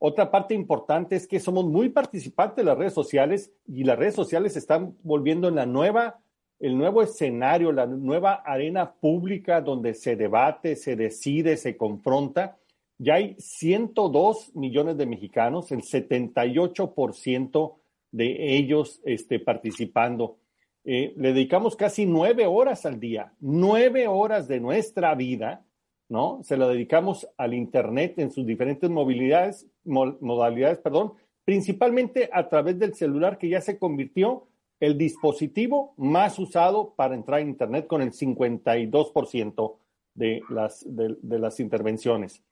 [0.00, 4.16] Otra parte importante es que somos muy participantes de las redes sociales y las redes
[4.16, 6.18] sociales están volviendo en la nueva
[6.58, 12.56] el nuevo escenario, la nueva arena pública donde se debate, se decide, se confronta.
[12.98, 17.74] Ya hay 102 millones de mexicanos, el 78%
[18.12, 20.38] de ellos este, participando.
[20.84, 25.64] Eh, le dedicamos casi nueve horas al día, nueve horas de nuestra vida,
[26.10, 26.40] ¿no?
[26.42, 32.94] Se la dedicamos al Internet en sus diferentes movilidades, modalidades, perdón, principalmente a través del
[32.94, 34.46] celular que ya se convirtió
[34.78, 39.76] el dispositivo más usado para entrar a Internet con el 52%
[40.14, 42.42] de las, de, las intervenciones.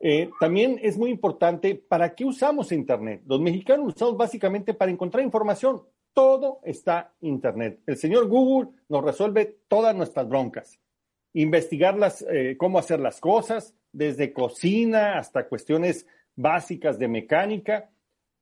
[0.00, 3.22] Eh, también es muy importante, ¿para qué usamos Internet?
[3.26, 5.82] Los mexicanos usamos básicamente para encontrar información.
[6.18, 7.78] Todo está Internet.
[7.86, 10.80] El señor Google nos resuelve todas nuestras broncas.
[11.32, 11.96] Investigar
[12.28, 17.88] eh, cómo hacer las cosas, desde cocina hasta cuestiones básicas de mecánica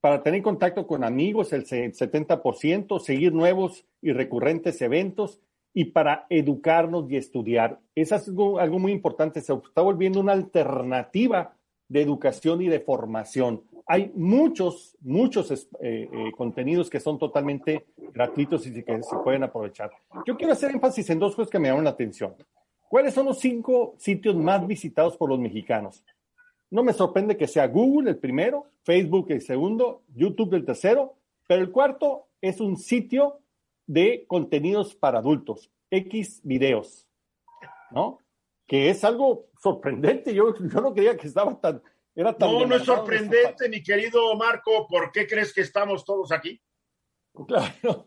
[0.00, 5.42] para tener contacto con amigos el 70%, seguir nuevos y recurrentes eventos
[5.74, 7.78] y para educarnos y estudiar.
[7.94, 11.54] Eso es algo, muy importante, se está volviendo una alternativa
[11.88, 13.64] de educación y de formación.
[13.88, 19.90] Hay muchos, muchos eh, eh, contenidos que son totalmente gratuitos y que se pueden aprovechar.
[20.26, 22.34] Yo quiero hacer énfasis en dos cosas que me llaman la atención.
[22.88, 26.04] ¿Cuáles son los cinco sitios más visitados por los mexicanos?
[26.70, 31.14] No me sorprende que sea Google el primero, Facebook el segundo, YouTube el tercero,
[31.46, 33.40] pero el cuarto es un sitio
[33.86, 37.06] de contenidos para adultos, X videos,
[37.92, 38.18] ¿no?
[38.66, 40.34] Que es algo sorprendente.
[40.34, 41.80] Yo, yo no creía que estaba tan...
[42.16, 44.86] Era tan no, no es sorprendente, mi querido Marco.
[44.88, 46.58] ¿Por qué crees que estamos todos aquí?
[47.46, 48.06] Claro.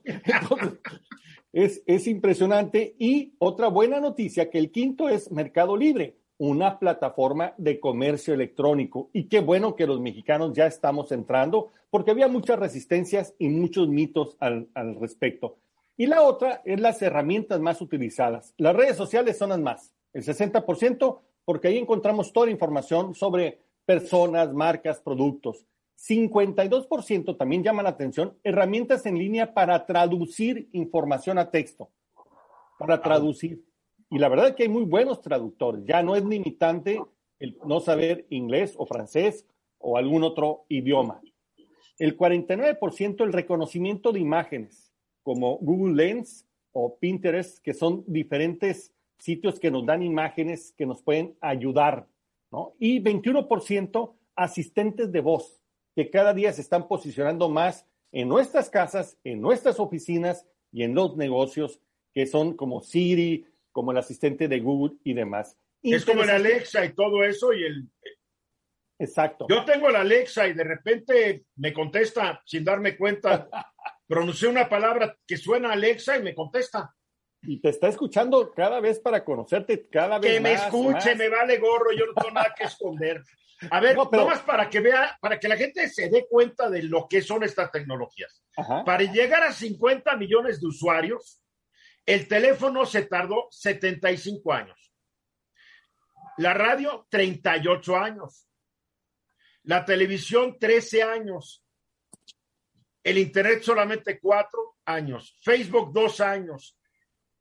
[1.54, 2.96] es, es impresionante.
[2.98, 9.12] Y otra buena noticia, que el quinto es Mercado Libre, una plataforma de comercio electrónico.
[9.14, 13.90] Y qué bueno que los mexicanos ya estamos entrando, porque había muchas resistencias y muchos
[13.90, 15.60] mitos al, al respecto.
[15.98, 18.56] Y la otra es las herramientas más utilizadas.
[18.58, 23.60] Las redes sociales son las más, el 60%, porque ahí encontramos toda la información sobre
[23.90, 25.66] personas, marcas, productos.
[25.98, 31.90] 52% también llama la atención herramientas en línea para traducir información a texto.
[32.78, 33.66] Para traducir.
[34.12, 35.86] Y la verdad es que hay muy buenos traductores.
[35.86, 37.02] Ya no es limitante
[37.40, 39.48] el no saber inglés o francés
[39.80, 41.20] o algún otro idioma.
[41.98, 49.60] El 49% el reconocimiento de imágenes, como Google Lens o Pinterest, que son diferentes sitios
[49.60, 52.06] que nos dan imágenes que nos pueden ayudar.
[52.52, 52.76] ¿No?
[52.80, 55.62] Y 21% asistentes de voz
[55.96, 60.96] que cada día se están posicionando más en nuestras casas, en nuestras oficinas y en
[60.96, 61.82] los negocios,
[62.14, 65.58] que son como Siri, como el asistente de Google y demás.
[65.82, 67.90] Es como el Alexa y todo eso y el...
[68.98, 69.46] Exacto.
[69.50, 73.50] Yo tengo el Alexa y de repente me contesta sin darme cuenta.
[74.08, 76.94] Pronuncié una palabra que suena Alexa y me contesta.
[77.42, 80.52] Y te está escuchando cada vez para conocerte, cada vez que más.
[80.52, 83.24] Que me escuche, me vale gorro, yo no tengo nada que esconder.
[83.72, 86.84] A ver, no, más para que vea, para que la gente se dé cuenta de
[86.84, 88.44] lo que son estas tecnologías.
[88.56, 88.84] Ajá.
[88.86, 91.42] Para llegar a 50 millones de usuarios,
[92.06, 94.94] el teléfono se tardó 75 años.
[96.38, 98.48] La radio, 38 años.
[99.64, 101.66] La televisión, 13 años.
[103.04, 105.38] El Internet, solamente 4 años.
[105.42, 106.79] Facebook, 2 años.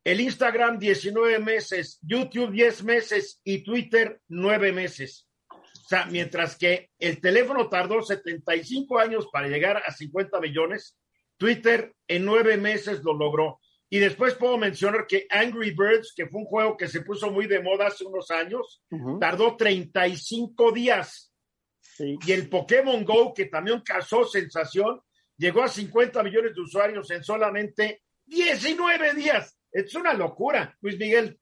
[0.04, 1.98] El Instagram, 19 meses.
[2.02, 3.40] YouTube, 10 meses.
[3.44, 5.28] Y Twitter, 9 meses.
[5.50, 10.98] O sea, mientras que el teléfono tardó 75 años para llegar a 50 millones,
[11.38, 13.60] Twitter en nueve meses lo logró.
[13.88, 17.46] Y después puedo mencionar que Angry Birds, que fue un juego que se puso muy
[17.46, 19.18] de moda hace unos años, uh -huh.
[19.18, 21.32] tardó 35 días.
[21.80, 22.18] Sí.
[22.26, 25.00] Y el Pokémon Go, que también causó sensación,
[25.38, 29.57] llegó a 50 millones de usuarios en solamente 19 días.
[29.72, 31.40] Es una locura, Luis Miguel.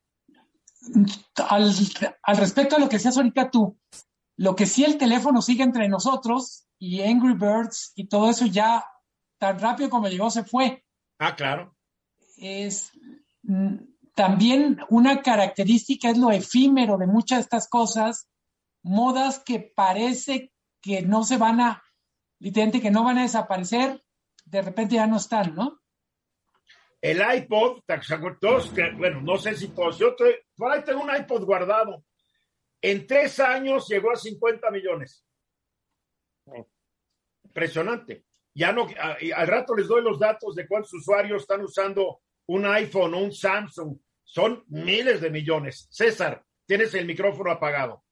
[1.49, 1.73] Al,
[2.23, 3.79] al respecto a lo que decías ahorita tú,
[4.37, 8.85] lo que sí el teléfono sigue entre nosotros y Angry Birds y todo eso ya
[9.39, 10.85] tan rápido como llegó se fue.
[11.19, 11.75] Ah, claro.
[12.37, 12.93] Es
[13.43, 13.77] mm,
[14.15, 18.29] también una característica es lo efímero de muchas de estas cosas,
[18.83, 21.83] modas que parece que no se van a,
[22.39, 24.03] literalmente que no van a desaparecer,
[24.45, 25.81] de repente ya no están, ¿no?
[27.01, 27.83] El iPod,
[28.41, 32.05] todos, bueno, no sé si todos, yo te, por ahí tengo un iPod guardado
[32.83, 35.25] en tres años llegó a 50 millones.
[37.45, 38.25] Impresionante.
[38.55, 38.87] Ya no,
[39.35, 43.33] al rato les doy los datos de cuántos usuarios están usando un iPhone o un
[43.33, 43.99] Samsung.
[44.23, 45.89] Son miles de millones.
[45.91, 48.03] César, tienes el micrófono apagado.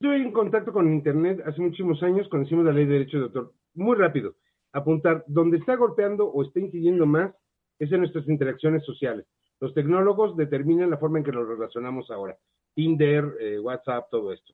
[0.00, 3.54] Estuve en contacto con Internet hace muchísimos años, conocimos la ley de derechos de autor.
[3.74, 4.36] Muy rápido,
[4.76, 7.34] apuntar, donde está golpeando o está incidiendo más
[7.78, 9.26] es en nuestras interacciones sociales.
[9.58, 12.36] Los tecnólogos determinan la forma en que nos relacionamos ahora.
[12.74, 14.52] Tinder, eh, WhatsApp, todo esto.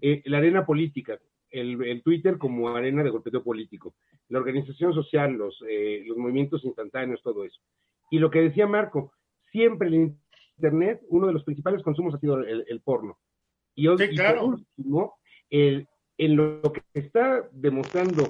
[0.00, 1.18] Eh, la arena política,
[1.50, 3.96] el, el, Twitter como arena de golpeteo político.
[4.28, 7.60] La organización social, los, eh, los movimientos instantáneos, todo eso.
[8.10, 9.12] Y lo que decía Marco,
[9.50, 10.14] siempre el
[10.56, 13.18] Internet, uno de los principales consumos ha sido el, el porno.
[13.74, 14.42] Y, sí, claro.
[14.42, 15.14] por último,
[15.50, 15.88] el,
[16.18, 18.28] en lo que está demostrando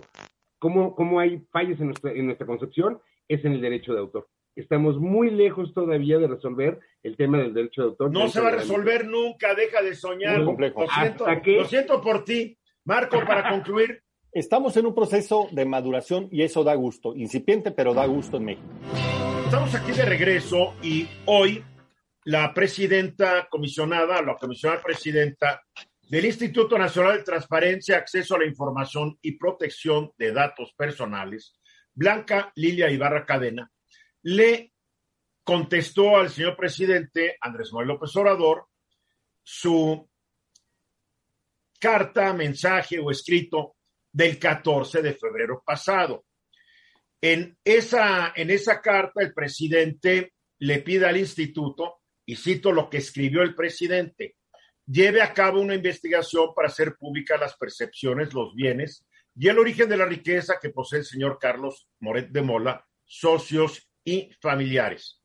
[0.66, 2.98] cómo, cómo hay fallas en nuestra, en nuestra concepción
[3.28, 7.52] es en el derecho de autor estamos muy lejos todavía de resolver el tema del
[7.52, 8.10] derecho de autor.
[8.10, 10.40] No se va a resolver nunca, deja de soñar.
[10.40, 10.56] Lo
[10.88, 11.56] siento, que...
[11.56, 12.58] lo siento por ti.
[12.84, 14.02] Marco, para concluir.
[14.32, 18.44] Estamos en un proceso de maduración y eso da gusto, incipiente, pero da gusto en
[18.46, 18.66] México.
[19.44, 21.62] Estamos aquí de regreso y hoy
[22.24, 25.62] la presidenta comisionada, la comisionada presidenta
[26.08, 31.54] del Instituto Nacional de Transparencia, Acceso a la Información y Protección de Datos Personales,
[31.92, 33.70] Blanca Lilia Ibarra Cadena,
[34.22, 34.72] le
[35.42, 38.66] contestó al señor presidente Andrés Manuel López Obrador
[39.42, 40.08] su
[41.80, 43.76] carta, mensaje o escrito
[44.12, 46.24] del 14 de febrero pasado.
[47.20, 52.98] En esa, en esa carta, el presidente le pide al instituto, y cito lo que
[52.98, 54.35] escribió el presidente,
[54.86, 59.88] lleve a cabo una investigación para hacer públicas las percepciones, los bienes y el origen
[59.88, 65.20] de la riqueza que posee el señor Carlos Moret de Mola, socios y familiares.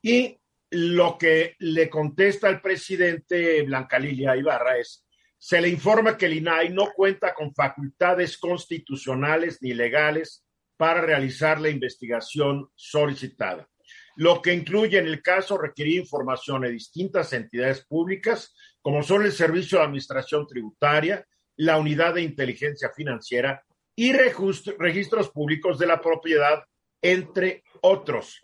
[0.00, 0.38] Y
[0.70, 5.06] lo que le contesta al presidente Blanca Lilia Ibarra es,
[5.38, 10.44] se le informa que el INAI no cuenta con facultades constitucionales ni legales
[10.76, 13.68] para realizar la investigación solicitada,
[14.16, 19.32] lo que incluye en el caso requerir información de distintas entidades públicas, como son el
[19.32, 26.64] Servicio de Administración Tributaria, la Unidad de Inteligencia Financiera y registros públicos de la propiedad,
[27.00, 28.40] entre otros.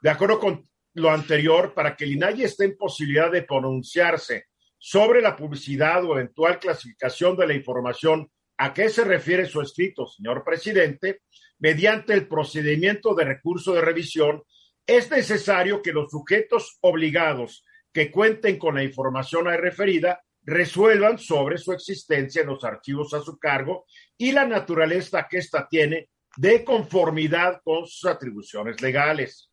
[0.00, 0.64] De acuerdo con
[0.94, 4.46] lo anterior, para que el INAI esté en posibilidad de pronunciarse
[4.78, 10.06] sobre la publicidad o eventual clasificación de la información a qué se refiere su escrito,
[10.06, 11.22] señor presidente,
[11.58, 14.42] mediante el procedimiento de recurso de revisión,
[14.86, 21.58] es necesario que los sujetos obligados que cuenten con la información ahí referida resuelvan sobre
[21.58, 26.64] su existencia en los archivos a su cargo y la naturaleza que ésta tiene de
[26.64, 29.50] conformidad con sus atribuciones legales.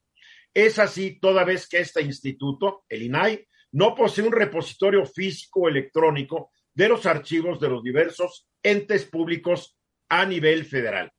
[0.53, 5.69] Es así toda vez que este instituto, el INAI, no posee un repositorio físico o
[5.69, 9.77] electrónico de los archivos de los diversos entes públicos
[10.07, 11.11] a nivel federal.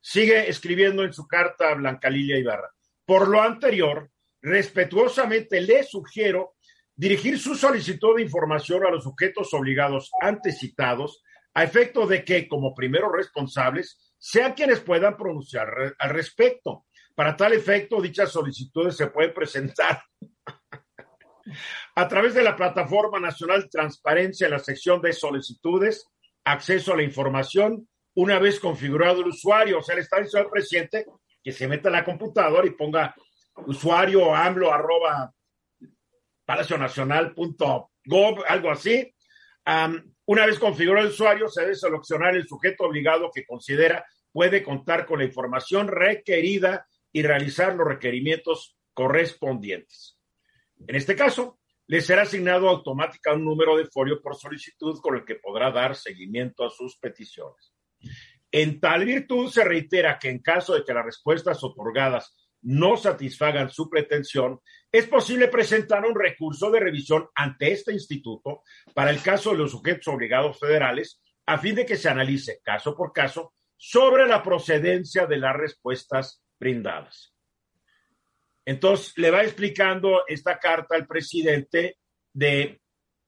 [0.00, 2.70] Sigue escribiendo en su carta Blanca Lilia Ibarra.
[3.12, 4.10] Por lo anterior,
[4.40, 6.54] respetuosamente le sugiero
[6.96, 12.48] dirigir su solicitud de información a los sujetos obligados antes citados, a efecto de que,
[12.48, 16.86] como primeros responsables, sean quienes puedan pronunciar al respecto.
[17.14, 20.02] Para tal efecto, dichas solicitudes se pueden presentar
[21.94, 26.08] a través de la Plataforma Nacional Transparencia en la sección de solicitudes,
[26.44, 30.50] acceso a la información, una vez configurado el usuario, o sea, le está diciendo al
[30.50, 31.04] presidente
[31.42, 33.14] que se meta a la computadora y ponga
[33.66, 35.32] usuario AMLO arroba
[36.44, 39.14] palacionacional.gov, algo así.
[40.26, 45.06] una vez configurado el usuario, se debe seleccionar el sujeto obligado que considera puede contar
[45.06, 50.18] con la información requerida y realizar los requerimientos correspondientes.
[50.86, 55.24] En este caso, le será asignado automáticamente un número de folio por solicitud con el
[55.24, 57.74] que podrá dar seguimiento a sus peticiones.
[58.52, 63.70] En tal virtud, se reitera que en caso de que las respuestas otorgadas no satisfagan
[63.70, 64.60] su pretensión,
[64.92, 68.62] es posible presentar un recurso de revisión ante este instituto
[68.94, 72.94] para el caso de los sujetos obligados federales, a fin de que se analice caso
[72.94, 77.34] por caso sobre la procedencia de las respuestas brindadas.
[78.64, 81.96] Entonces, le va explicando esta carta al presidente
[82.32, 82.80] de,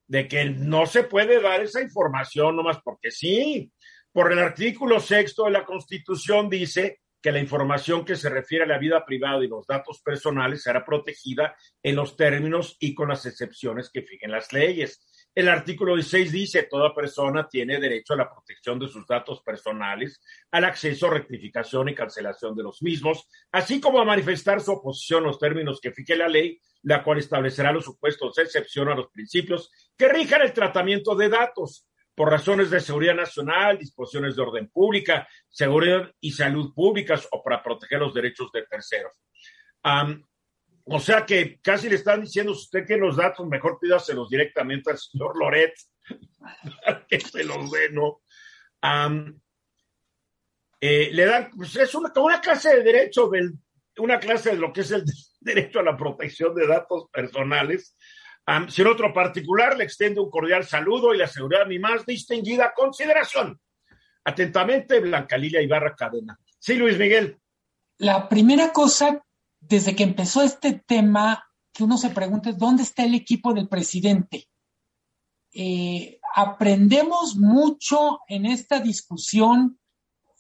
[0.07, 3.73] de que no se puede dar esa información nomás porque sí.
[4.15, 8.69] Por el artículo sexto de la Constitución dice que la información que se refiere a
[8.69, 13.27] la vida privada y los datos personales será protegida en los términos y con las
[13.27, 15.05] excepciones que fijen las leyes.
[15.35, 20.23] El artículo 16 dice, toda persona tiene derecho a la protección de sus datos personales,
[20.53, 25.27] al acceso, rectificación y cancelación de los mismos, así como a manifestar su oposición a
[25.27, 29.09] los términos que fije la ley, la cual establecerá los supuestos de excepción a los
[29.09, 34.69] principios que rijan el tratamiento de datos por razones de seguridad nacional, disposiciones de orden
[34.69, 39.13] pública, seguridad y salud públicas o para proteger los derechos de terceros.
[40.85, 44.99] o sea que casi le están diciendo usted que los datos mejor pídaselos directamente al
[44.99, 45.75] señor Loret,
[47.09, 48.21] que se los dé, ¿no?
[50.81, 53.55] Eh, le dan, pues es una, una clase de derecho, del,
[53.97, 55.05] una clase de lo que es el
[55.41, 57.97] derecho a la protección de datos personales,
[58.69, 63.59] sin otro particular, le extiendo un cordial saludo y le aseguro mi más distinguida consideración.
[64.25, 66.39] Atentamente, Blanca Lilia Ibarra Cadena.
[66.59, 67.39] Sí, Luis Miguel.
[67.99, 69.25] La primera cosa,
[69.61, 73.69] desde que empezó este tema, que uno se pregunta es, ¿dónde está el equipo del
[73.69, 74.49] presidente?
[75.53, 79.79] Eh, aprendemos mucho en esta discusión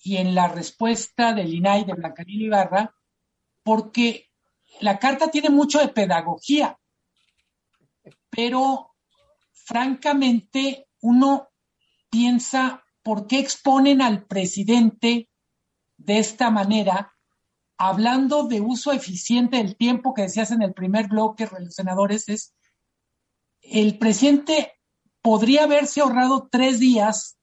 [0.03, 2.95] y en la respuesta del INAI de Blanca Lilia Ibarra,
[3.63, 4.31] porque
[4.81, 6.79] la carta tiene mucho de pedagogía
[8.35, 8.95] pero
[9.53, 11.49] francamente uno
[12.11, 15.29] piensa, ¿por qué exponen al presidente
[15.97, 17.15] de esta manera,
[17.77, 22.55] hablando de uso eficiente del tiempo que decías en el primer bloque, senadores, es,
[23.61, 24.73] el presidente
[25.23, 27.39] podría haberse ahorrado tres días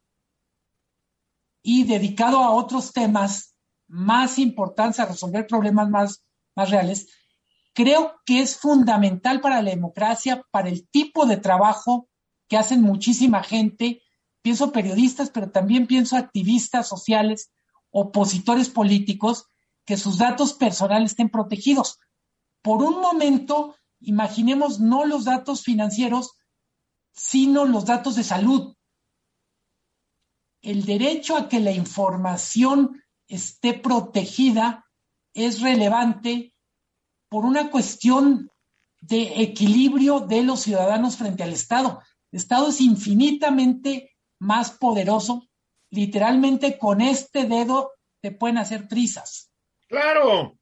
[1.63, 3.55] y dedicado a otros temas
[3.87, 6.23] más importantes, a resolver problemas más,
[6.55, 7.07] más reales,
[7.73, 12.09] creo que es fundamental para la democracia, para el tipo de trabajo
[12.47, 14.01] que hacen muchísima gente.
[14.41, 17.51] Pienso periodistas, pero también pienso activistas sociales,
[17.91, 19.45] opositores políticos,
[19.85, 21.99] que sus datos personales estén protegidos.
[22.61, 26.37] Por un momento, imaginemos no los datos financieros,
[27.13, 28.75] sino los datos de salud.
[30.61, 34.85] El derecho a que la información esté protegida
[35.33, 36.53] es relevante
[37.31, 38.51] por una cuestión
[38.99, 42.01] de equilibrio de los ciudadanos frente al Estado.
[42.29, 45.47] El Estado es infinitamente más poderoso.
[45.91, 49.49] Literalmente con este dedo te pueden hacer trizas.
[49.87, 50.57] Claro,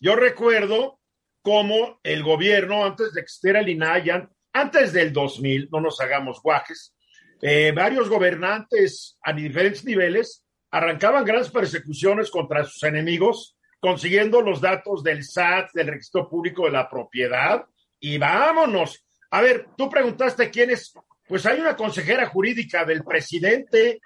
[0.00, 0.98] yo recuerdo
[1.42, 6.40] cómo el gobierno, antes de que esté el INAI, antes del 2000, no nos hagamos
[6.40, 6.96] guajes,
[7.42, 15.02] eh, varios gobernantes a diferentes niveles arrancaban grandes persecuciones contra sus enemigos, consiguiendo los datos
[15.02, 17.64] del SAT, del registro público de la propiedad,
[18.00, 19.04] y vámonos.
[19.30, 20.92] A ver, tú preguntaste quién es.
[21.26, 24.00] Pues hay una consejera jurídica del presidente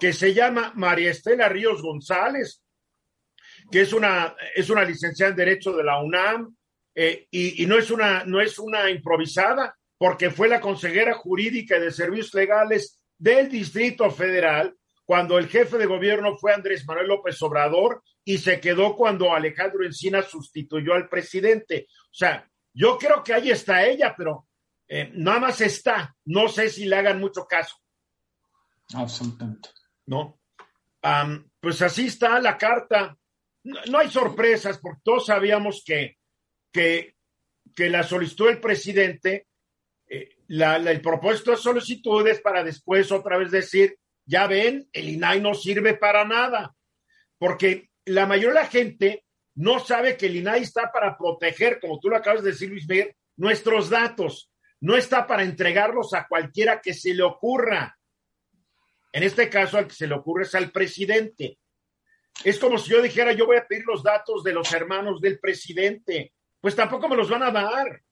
[0.00, 2.62] que se llama María Estela Ríos González,
[3.70, 6.56] que es una, es una licenciada en Derecho de la UNAM,
[6.94, 11.78] eh, y, y, no, es una, no es una improvisada, porque fue la consejera jurídica
[11.78, 17.40] de servicios legales del Distrito Federal cuando el jefe de gobierno fue Andrés Manuel López
[17.42, 21.88] Obrador y se quedó cuando Alejandro Encina sustituyó al presidente.
[21.90, 24.48] O sea, yo creo que ahí está ella, pero
[24.88, 26.16] eh, nada más está.
[26.24, 27.76] No sé si le hagan mucho caso.
[28.94, 29.70] Absolutamente.
[30.06, 30.40] ¿No?
[31.60, 33.14] pues así está la carta.
[33.64, 36.16] No, hay sorpresas, porque todos sabíamos que,
[36.72, 37.16] que,
[37.76, 39.48] que la solicitó el presidente.
[40.06, 45.42] Eh, la, el propósito de solicitudes para después otra vez decir, ya ven, el INAI
[45.42, 46.74] no sirve para nada,
[47.38, 49.24] porque la mayoría de la gente
[49.56, 52.88] no sabe que el INAI está para proteger, como tú lo acabas de decir, Luis
[52.88, 54.50] Miguel, nuestros datos.
[54.80, 57.96] No está para entregarlos a cualquiera que se le ocurra.
[59.12, 61.58] En este caso, al que se le ocurre es al presidente.
[62.42, 65.38] Es como si yo dijera, yo voy a pedir los datos de los hermanos del
[65.38, 66.32] presidente.
[66.60, 68.02] Pues tampoco me los van a dar.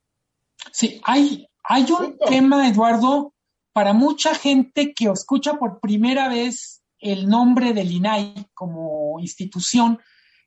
[0.70, 3.34] Sí, hay, hay un tema, Eduardo,
[3.72, 9.98] para mucha gente que escucha por primera vez el nombre del INAI como institución,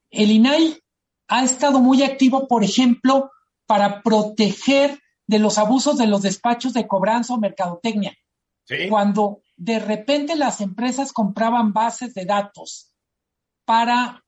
[0.10, 0.80] el INAI
[1.28, 3.30] ha estado muy activo, por ejemplo,
[3.68, 8.16] para proteger de los abusos de los despachos de cobranza o mercadotecnia.
[8.90, 12.92] Cuando de repente las empresas compraban bases de datos
[13.66, 14.24] para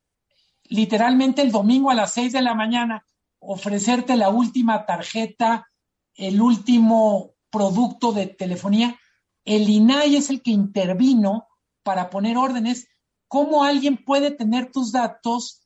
[0.65, 3.05] literalmente el domingo a las seis de la mañana
[3.39, 5.67] ofrecerte la última tarjeta,
[6.15, 8.99] el último producto de telefonía,
[9.45, 11.46] el INAI es el que intervino
[11.87, 12.89] para poner órdenes.
[13.29, 15.65] ¿Cómo alguien puede tener tus datos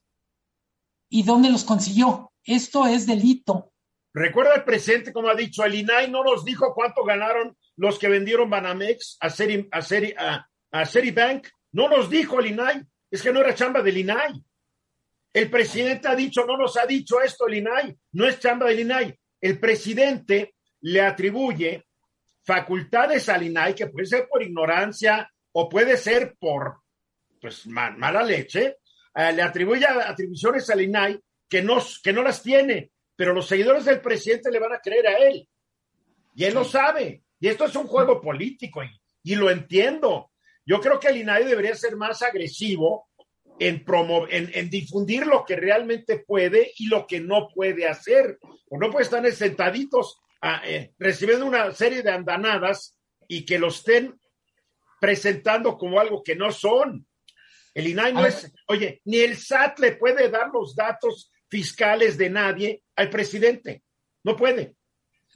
[1.10, 2.32] y dónde los consiguió?
[2.44, 3.74] Esto es delito.
[4.14, 8.08] Recuerda el presente, como ha dicho, el INAI no nos dijo cuánto ganaron los que
[8.08, 11.48] vendieron Banamex a, Seri, a, Seri, a, a Ceribank.
[11.72, 12.84] No nos dijo el INAI.
[13.10, 14.44] Es que no era chamba del INAI.
[15.34, 17.98] El presidente ha dicho, no nos ha dicho esto el INAI.
[18.12, 19.20] No es chamba del INAI.
[19.40, 21.88] El presidente le atribuye
[22.44, 26.82] facultades al INAI, que puede ser por ignorancia o puede ser por
[27.40, 28.78] pues mala leche,
[29.16, 33.86] eh, le atribuye atribuciones al INAI que no, que no las tiene, pero los seguidores
[33.86, 35.48] del presidente le van a creer a él.
[36.36, 37.24] Y él lo sabe.
[37.40, 38.90] Y esto es un juego político y,
[39.24, 40.32] y lo entiendo.
[40.66, 43.10] Yo creo que el INAI debería ser más agresivo
[43.60, 43.84] en,
[44.30, 48.40] en, en, difundir lo que realmente puede y lo que no puede hacer.
[48.70, 50.20] O no puede estar sentaditos
[50.64, 52.98] eh, recibiendo una serie de andanadas
[53.28, 54.20] y que lo estén
[55.02, 57.08] presentando como algo que no son.
[57.74, 62.30] El INAI no es, oye, ni el SAT le puede dar los datos fiscales de
[62.30, 63.82] nadie al presidente.
[64.24, 64.76] No puede.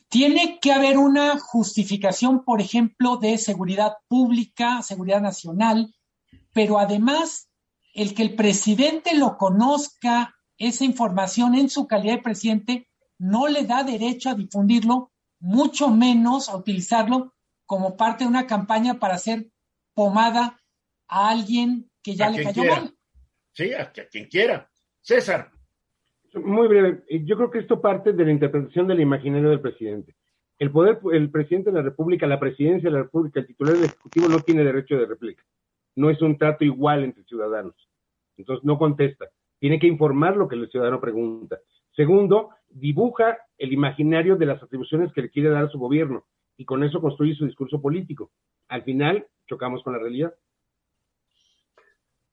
[0.07, 5.95] Tiene que haber una justificación, por ejemplo, de seguridad pública, seguridad nacional,
[6.53, 7.49] pero además
[7.95, 13.63] el que el presidente lo conozca, esa información en su calidad de presidente, no le
[13.63, 17.34] da derecho a difundirlo, mucho menos a utilizarlo
[17.66, 19.49] como parte de una campaña para hacer
[19.95, 20.59] pomada
[21.07, 22.93] a alguien que ya le cayó mal.
[23.53, 24.69] Sí, a, quien quiera.
[25.01, 25.49] César.
[26.35, 27.03] Muy breve.
[27.23, 30.15] Yo creo que esto parte de la interpretación del imaginario del presidente.
[30.59, 33.85] El poder, el presidente de la República, la presidencia de la República, el titular del
[33.85, 35.43] Ejecutivo no tiene derecho de réplica.
[35.95, 37.75] No es un trato igual entre ciudadanos.
[38.37, 39.29] Entonces no contesta.
[39.59, 41.57] Tiene que informar lo que el ciudadano pregunta.
[41.95, 46.25] Segundo, dibuja el imaginario de las atribuciones que le quiere dar a su gobierno
[46.57, 48.31] y con eso construye su discurso político.
[48.67, 50.33] Al final, chocamos con la realidad.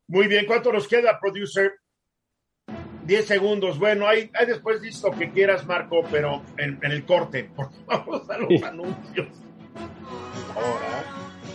[0.08, 1.72] Muy bien, ¿cuánto nos queda, producer?
[3.04, 3.78] Diez segundos.
[3.78, 8.38] Bueno, hay, hay después listo que quieras, Marco, pero en, el corte, porque vamos a
[8.38, 9.28] los anuncios.
[10.54, 11.04] Ahora,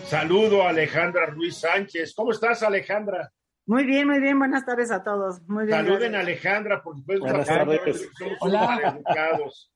[0.05, 2.13] saludo a Alejandra Ruiz Sánchez.
[2.15, 3.31] ¿Cómo estás, Alejandra?
[3.65, 4.39] Muy bien, muy bien.
[4.39, 5.41] Buenas tardes a todos.
[5.47, 5.77] Muy bien.
[5.77, 7.25] Saluden a Alejandra, por supuesto.
[7.25, 8.09] Buenas tardes.
[8.39, 9.67] Hola.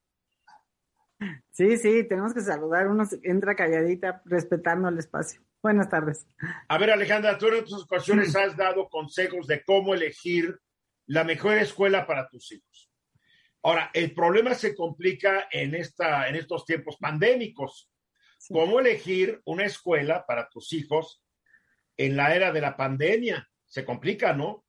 [1.51, 2.88] Sí, sí, tenemos que saludar.
[2.88, 5.41] Uno entra calladita, respetando el espacio.
[5.61, 6.28] Buenas tardes.
[6.67, 10.59] A ver, Alejandra, tú en otras ocasiones has dado consejos de cómo elegir
[11.05, 12.91] la mejor escuela para tus hijos.
[13.63, 17.91] Ahora, el problema se complica en, esta, en estos tiempos pandémicos.
[18.49, 21.24] ¿Cómo elegir una escuela para tus hijos
[21.95, 23.47] en la era de la pandemia?
[23.72, 24.65] se complica, ¿no?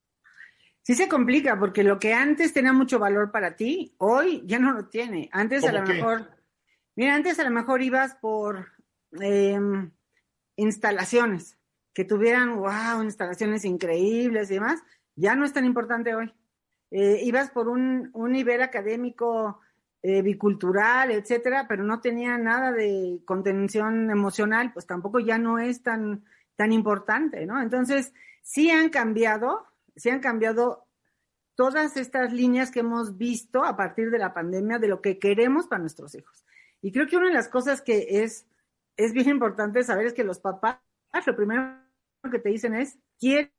[0.83, 4.73] Sí se complica, porque lo que antes tenía mucho valor para ti, hoy ya no
[4.73, 5.29] lo tiene.
[5.33, 6.31] Antes a lo mejor,
[6.97, 8.73] mira, antes a lo mejor ibas por
[9.21, 9.91] em,
[10.57, 11.59] instalaciones,
[11.95, 14.81] que tuvieran, wow, instalaciones increíbles y demás,
[15.15, 16.33] ya no es tan importante hoy.
[16.91, 19.61] Eh, ibas por un, un nivel académico
[20.03, 25.83] eh, bicultural, etcétera, pero no tenía nada de contención emocional, pues tampoco ya no es
[25.83, 26.25] tan,
[26.57, 27.63] tan importante, ¿no?
[27.63, 28.13] Entonces,
[28.43, 29.65] sí han cambiado,
[29.95, 30.87] sí han cambiado
[31.55, 35.69] todas estas líneas que hemos visto a partir de la pandemia de lo que queremos
[35.69, 36.45] para nuestros hijos.
[36.83, 38.47] Y creo que una de las cosas que es,
[38.97, 40.79] es bien importante saber es que los papás,
[41.27, 41.79] lo primero
[42.31, 43.51] que te dicen es, quiero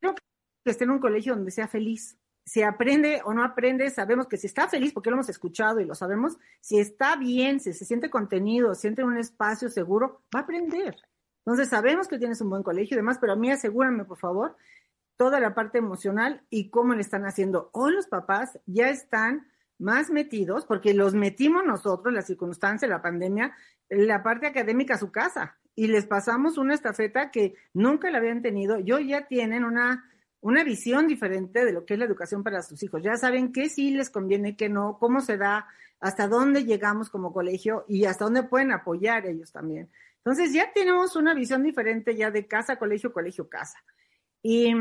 [0.63, 4.37] que esté en un colegio donde sea feliz si aprende o no aprende, sabemos que
[4.37, 7.85] si está feliz, porque lo hemos escuchado y lo sabemos, si está bien, si se
[7.85, 10.97] siente contenido, siente un espacio seguro, va a aprender.
[11.45, 14.55] Entonces sabemos que tienes un buen colegio y demás, pero a mí asegúrame, por favor,
[15.17, 17.69] toda la parte emocional y cómo le están haciendo.
[17.73, 19.47] Hoy los papás ya están
[19.79, 23.55] más metidos, porque los metimos nosotros, la circunstancia, la pandemia,
[23.89, 28.41] la parte académica a su casa, y les pasamos una estafeta que nunca la habían
[28.41, 28.79] tenido.
[28.79, 30.05] Yo ya tienen una
[30.43, 33.01] una visión diferente de lo que es la educación para sus hijos.
[33.01, 35.67] Ya saben qué sí les conviene, qué no, cómo se da,
[36.01, 39.89] hasta dónde llegamos como colegio y hasta dónde pueden apoyar ellos también.
[40.17, 43.81] Entonces ya tenemos una visión diferente ya de casa, colegio, colegio, casa.
[44.41, 44.73] Y,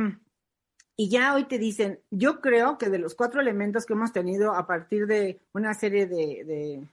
[0.97, 4.55] y ya hoy te dicen, yo creo que de los cuatro elementos que hemos tenido
[4.55, 6.87] a partir de una serie de,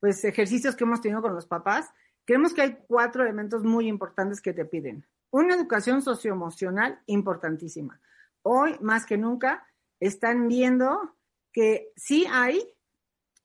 [0.00, 1.90] pues, ejercicios que hemos tenido con los papás,
[2.24, 5.04] creemos que hay cuatro elementos muy importantes que te piden.
[5.30, 8.00] Una educación socioemocional importantísima
[8.42, 9.66] hoy más que nunca
[10.00, 11.14] están viendo
[11.52, 12.62] que sí hay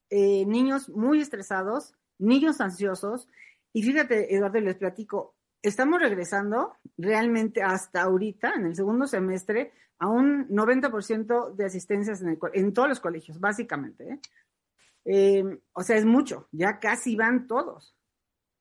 [0.10, 3.30] eh, niños muy estresados, niños ansiosos,
[3.74, 10.08] y fíjate, Eduardo, les platico, estamos regresando realmente hasta ahorita, en el segundo semestre, a
[10.08, 12.24] un 90% de asistencias
[12.54, 14.10] en, todos los colegios, básicamente.
[14.10, 14.20] ¿eh?
[15.06, 17.96] Eh, o sea, es mucho, ya casi van todos.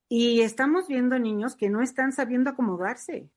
[0.08, 3.28] Y estamos viendo niños que no están sabiendo acomodarse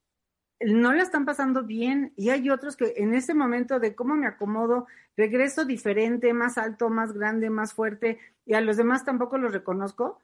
[0.59, 4.27] no la están pasando bien y hay otros que en ese momento de cómo me
[4.27, 9.53] acomodo, regreso diferente, más alto, más grande, más fuerte y a los demás tampoco los
[9.53, 10.19] reconozco,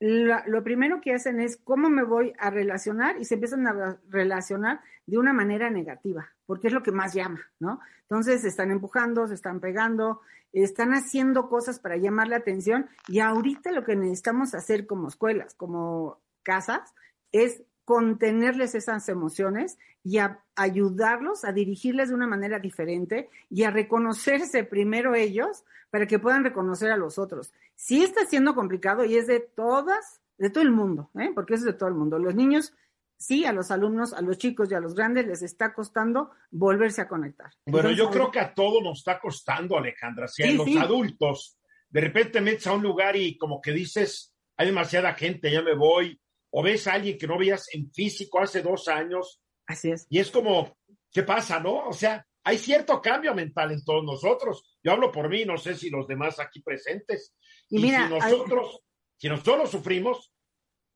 [0.00, 4.80] lo primero que hacen es cómo me voy a relacionar y se empiezan a relacionar
[5.06, 7.80] de una manera negativa, porque es lo que más llama, ¿no?
[8.02, 10.22] Entonces se están empujando, se están pegando,
[10.52, 15.54] están haciendo cosas para llamar la atención y ahorita lo que necesitamos hacer como escuelas,
[15.54, 16.94] como casas,
[17.30, 23.72] es contenerles esas emociones y a ayudarlos a dirigirles de una manera diferente y a
[23.72, 27.52] reconocerse primero ellos para que puedan reconocer a los otros.
[27.74, 31.32] Sí está siendo complicado y es de todas, de todo el mundo, ¿eh?
[31.34, 32.20] porque es de todo el mundo.
[32.20, 32.74] Los niños,
[33.16, 37.00] sí, a los alumnos, a los chicos y a los grandes les está costando volverse
[37.00, 37.50] a conectar.
[37.66, 40.28] Bueno, yo creo que a todos nos está costando, Alejandra.
[40.28, 44.66] Si a los adultos de repente metes a un lugar y como que dices, hay
[44.66, 46.20] demasiada gente, ya me voy,
[46.50, 49.40] o ves a alguien que no veías en físico hace dos años.
[49.66, 50.06] Así es.
[50.10, 50.76] Y es como,
[51.12, 51.88] ¿qué pasa, no?
[51.88, 54.78] O sea, hay cierto cambio mental en todos nosotros.
[54.82, 57.34] Yo hablo por mí, no sé si los demás aquí presentes.
[57.68, 58.80] Y, mira, si nosotros,
[59.16, 60.32] si nosotros sufrimos,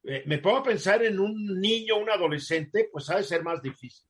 [0.03, 4.09] eh, me puedo pensar en un niño, un adolescente, pues ha de ser más difícil.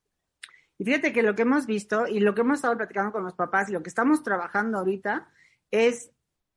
[0.78, 3.34] Y fíjate que lo que hemos visto y lo que hemos estado platicando con los
[3.34, 5.28] papás y lo que estamos trabajando ahorita
[5.70, 6.11] es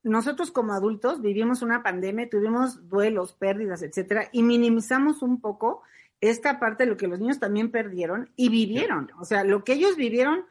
[0.08, 5.84] nosotros como adultos vivimos una pandemia, tuvimos duelos, pérdidas, etcétera, y minimizamos un poco
[6.22, 9.12] esta parte de lo que los niños también perdieron y vivieron.
[9.20, 10.46] O sea, lo que ellos vivieron,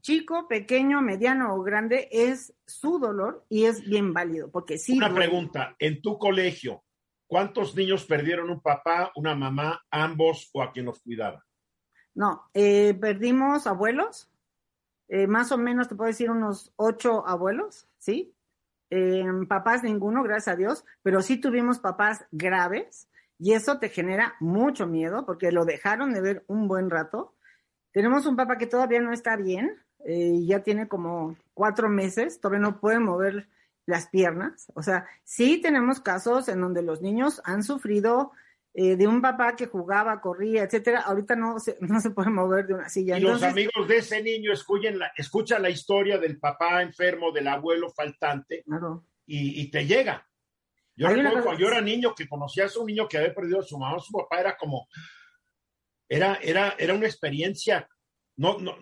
[0.00, 4.96] chico, pequeño, mediano o grande, es su dolor y es bien válido, porque sí.
[4.96, 6.84] Una pregunta, en tu colegio,
[7.26, 11.44] ¿cuántos niños perdieron un papá, una mamá, ambos o a quien los cuidaba?
[12.14, 14.30] No, eh, perdimos abuelos,
[15.08, 18.34] eh, más o menos te puedo decir unos ocho abuelos, ¿sí?
[18.90, 23.08] Eh, papás ninguno, gracias a Dios, pero sí tuvimos papás graves
[23.38, 27.34] y eso te genera mucho miedo porque lo dejaron de ver un buen rato.
[27.92, 32.60] Tenemos un papá que todavía no está bien, eh, ya tiene como cuatro meses, todavía
[32.60, 33.48] no puede mover
[33.86, 34.70] las piernas.
[34.74, 38.32] O sea, sí tenemos casos en donde los niños han sufrido
[38.74, 42.66] eh, de un papá que jugaba, corría, etcétera, ahorita no se, no se puede mover
[42.66, 43.18] de una silla.
[43.18, 47.48] Y los amigos de ese niño escuchen la, escuchan la historia del papá enfermo, del
[47.48, 48.64] abuelo faltante,
[49.26, 50.26] y, te llega.
[50.96, 53.62] Yo recuerdo cuando yo era niño que conocías a un niño que había perdido a
[53.62, 54.88] su mamá, su papá era como,
[56.08, 57.88] era, era, era una experiencia,
[58.36, 58.76] no, no,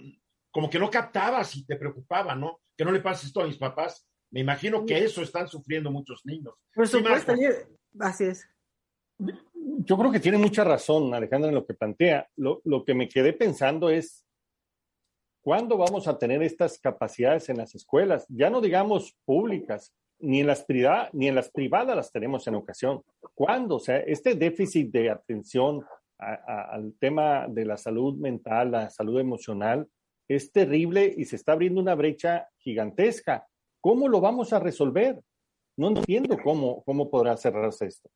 [0.51, 2.61] como que no captabas y te preocupaba, ¿no?
[2.77, 4.07] Que no le pase esto a mis papás.
[4.31, 6.55] Me imagino que eso están sufriendo muchos niños.
[6.75, 7.35] Por supuesto,
[7.99, 8.47] así es
[9.67, 12.29] yo creo que tiene mucha razón Alejandra en lo que plantea.
[12.37, 14.27] Lo, que me quedé pensando es
[15.47, 18.27] ¿Cuándo vamos a tener estas capacidades en las escuelas?
[18.29, 23.05] Ya no digamos públicas, ni en las privadas, las tenemos en ocasión.
[23.33, 23.77] ¿Cuándo?
[23.77, 25.85] O sea, este déficit de atención
[26.19, 29.89] al tema de la salud mental, la salud emocional,
[30.27, 33.47] es terrible y se está abriendo una brecha gigantesca.
[33.81, 35.21] ¿Cómo lo vamos a resolver?
[35.77, 38.11] No entiendo cómo, cómo podrá cerrarse esto.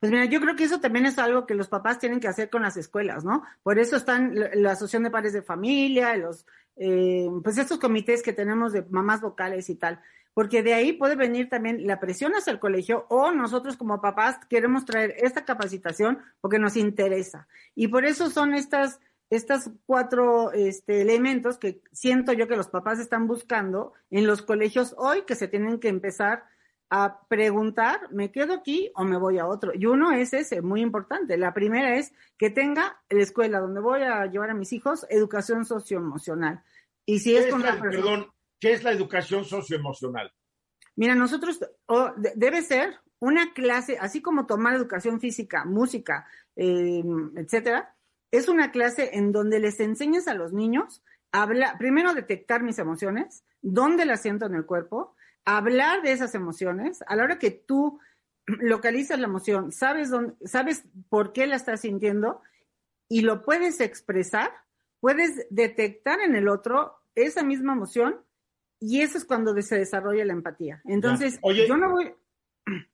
[0.00, 2.50] Pues mira, yo creo que eso también es algo que los papás tienen que hacer
[2.50, 3.42] con las escuelas, ¿no?
[3.64, 6.46] Por eso están la Asociación de Padres de Familia, los,
[6.76, 10.00] eh, pues estos comités que tenemos de mamás vocales y tal,
[10.34, 14.38] porque de ahí puede venir también la presión hacia el colegio o nosotros como papás
[14.48, 17.48] queremos traer esta capacitación porque nos interesa.
[17.74, 23.00] Y por eso son estas, estas cuatro este, elementos que siento yo que los papás
[23.00, 26.44] están buscando en los colegios hoy que se tienen que empezar
[26.90, 29.72] a preguntar, ¿me quedo aquí o me voy a otro?
[29.74, 31.36] Y uno es ese, muy importante.
[31.36, 35.64] La primera es que tenga la escuela donde voy a llevar a mis hijos educación
[35.64, 36.62] socioemocional.
[37.04, 38.28] Y si es, con Perdón,
[38.60, 40.32] ¿qué es la educación socioemocional?
[40.96, 41.60] Mira, nosotros,
[42.34, 46.26] debe ser una clase, así como tomar educación física, música,
[46.56, 47.04] eh,
[47.36, 47.94] etcétera,
[48.30, 52.78] es una clase en donde les enseñas a los niños a hablar, primero detectar mis
[52.78, 55.14] emociones, dónde las siento en el cuerpo,
[55.56, 58.00] hablar de esas emociones, a la hora que tú
[58.46, 62.40] localizas la emoción, sabes dónde, sabes por qué la estás sintiendo
[63.08, 64.50] y lo puedes expresar,
[65.00, 68.20] puedes detectar en el otro esa misma emoción
[68.80, 70.80] y eso es cuando se desarrolla la empatía.
[70.84, 72.14] Entonces, yo no voy.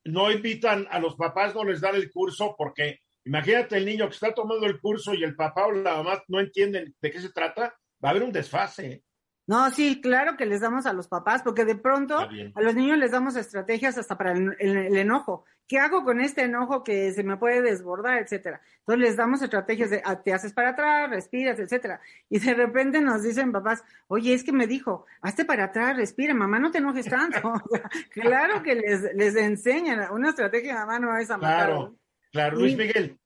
[0.05, 4.15] No invitan a los papás, no les dan el curso, porque imagínate el niño que
[4.15, 7.33] está tomando el curso y el papá o la mamá no entienden de qué se
[7.33, 9.03] trata, va a haber un desfase.
[9.47, 12.97] No, sí, claro que les damos a los papás, porque de pronto a los niños
[12.97, 15.45] les damos estrategias hasta para el, enojo.
[15.69, 18.63] ¿Qué hago con este enojo que se me puede desbordar, etcétera?
[18.81, 22.01] Entonces les damos estrategias de ah, te haces para atrás, respiras, etcétera.
[22.31, 26.33] Y de repente nos dicen papás, oye, es que me dijo, hazte para atrás, respira,
[26.33, 27.53] mamá, no te enojes tanto.
[28.11, 31.67] claro que les, les enseñan una estrategia, mamá no es a matar.
[31.67, 31.97] Claro,
[32.33, 32.59] claro.
[32.59, 33.19] Luis Miguel.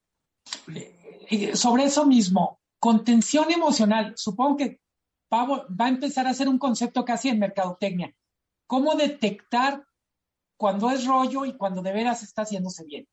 [1.55, 4.15] Sobre eso mismo, contención emocional.
[4.17, 4.81] Supongo que
[5.33, 8.15] va, a empezar a ser un concepto casi en mercadotecnia.
[8.67, 9.87] ¿Cómo detectar
[10.57, 13.09] cuando es rollo y cuando de veras está haciéndose bien?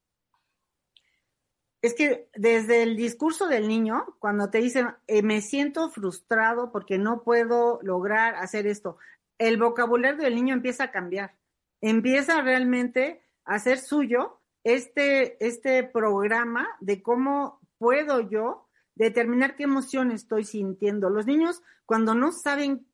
[1.82, 6.98] Es que desde el discurso del niño, cuando te dicen, eh, me siento frustrado porque
[6.98, 8.98] no puedo lograr hacer esto,
[9.38, 11.36] el vocabulario del niño empieza a cambiar.
[11.82, 18.65] Empieza realmente a ser suyo este, este programa de cómo puedo yo
[18.96, 21.10] determinar qué emoción estoy sintiendo.
[21.10, 22.88] Los niños, cuando no saben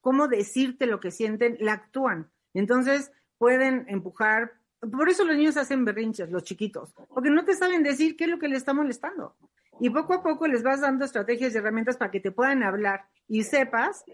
[0.00, 2.30] cómo decirte lo que sienten, la actúan.
[2.52, 4.52] Entonces, pueden empujar.
[4.80, 8.30] Por eso los niños hacen berrinches, los chiquitos, porque no te saben decir qué es
[8.30, 9.36] lo que les está molestando.
[9.80, 13.06] Y poco a poco les vas dando estrategias y herramientas para que te puedan hablar
[13.26, 14.04] y sepas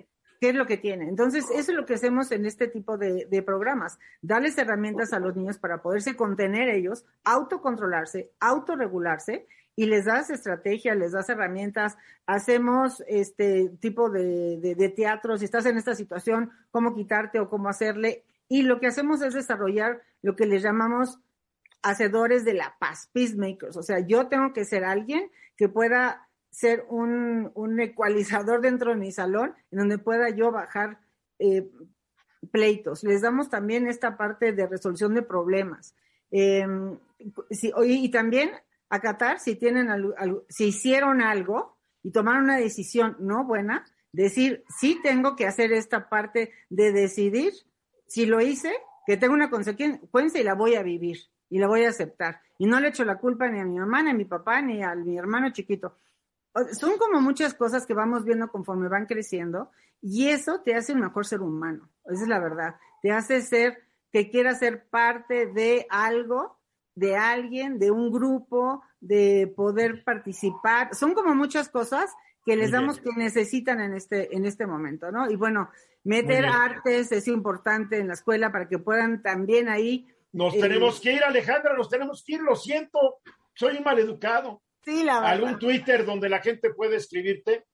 [0.40, 1.08] qué es lo que tienen.
[1.08, 5.18] Entonces, eso es lo que hacemos en este tipo de, de, programas, darles herramientas a
[5.18, 9.46] los niños para poderse contener ellos, autocontrolarse, autorregularse
[9.76, 11.96] y les das estrategia, les das herramientas,
[12.26, 17.68] hacemos este tipo de, de, teatro, si estás en esta situación, cómo quitarte o cómo
[17.68, 18.24] hacerle.
[18.48, 21.18] Y lo que hacemos es desarrollar lo que les llamamos
[21.82, 23.76] hacedores de la paz, peacemakers.
[23.76, 28.96] O sea, yo tengo que ser alguien que pueda ser un, un ecualizador dentro de
[28.96, 30.98] mi salón, en donde pueda yo bajar
[31.38, 31.70] eh,
[32.50, 33.02] pleitos.
[33.04, 35.94] Les damos también esta parte de resolución de problemas.
[36.30, 36.66] Eh,
[37.50, 38.50] y también
[38.90, 39.88] acatar si tienen
[40.48, 46.08] si hicieron algo y tomaron una decisión no buena, decir, sí tengo que hacer esta
[46.08, 47.52] parte de decidir
[48.06, 48.74] si lo hice,
[49.06, 51.18] que tengo una consecuencia y la voy a vivir
[51.48, 52.40] y la voy a aceptar.
[52.58, 54.82] Y no le echo la culpa ni a mi mamá, ni a mi papá, ni
[54.82, 55.96] a mi hermano chiquito.
[56.72, 59.70] Son como muchas cosas que vamos viendo conforme van creciendo
[60.02, 61.88] y eso te hace un mejor ser humano.
[62.06, 62.74] Esa es la verdad.
[63.02, 63.78] Te hace ser
[64.12, 66.59] que quieras ser parte de algo
[67.00, 70.94] de alguien, de un grupo, de poder participar.
[70.94, 72.12] Son como muchas cosas
[72.44, 75.30] que les damos que necesitan en este, en este momento, ¿no?
[75.30, 75.70] Y bueno,
[76.04, 80.08] meter artes es importante en la escuela para que puedan también ahí.
[80.32, 83.20] Nos eh, tenemos que ir, Alejandra, nos tenemos que ir, lo siento,
[83.54, 84.62] soy un maleducado.
[84.82, 85.32] Sí, la verdad.
[85.32, 87.64] ¿Algún Twitter donde la gente puede escribirte?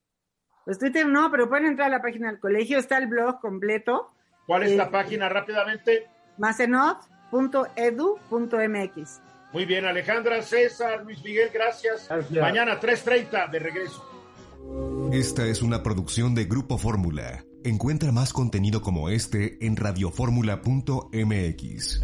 [0.64, 4.12] Pues Twitter no, pero pueden entrar a la página del colegio, está el blog completo.
[4.47, 6.09] ¿Cuál es la eh, página rápidamente?
[6.39, 9.20] Macenot .edu.mx.
[9.53, 12.07] Muy bien, Alejandra, César, Luis Miguel, gracias.
[12.09, 12.43] gracias.
[12.43, 14.05] Mañana 3.30 de regreso.
[15.12, 17.45] Esta es una producción de Grupo Fórmula.
[17.64, 22.01] Encuentra más contenido como este en radioformula.mx.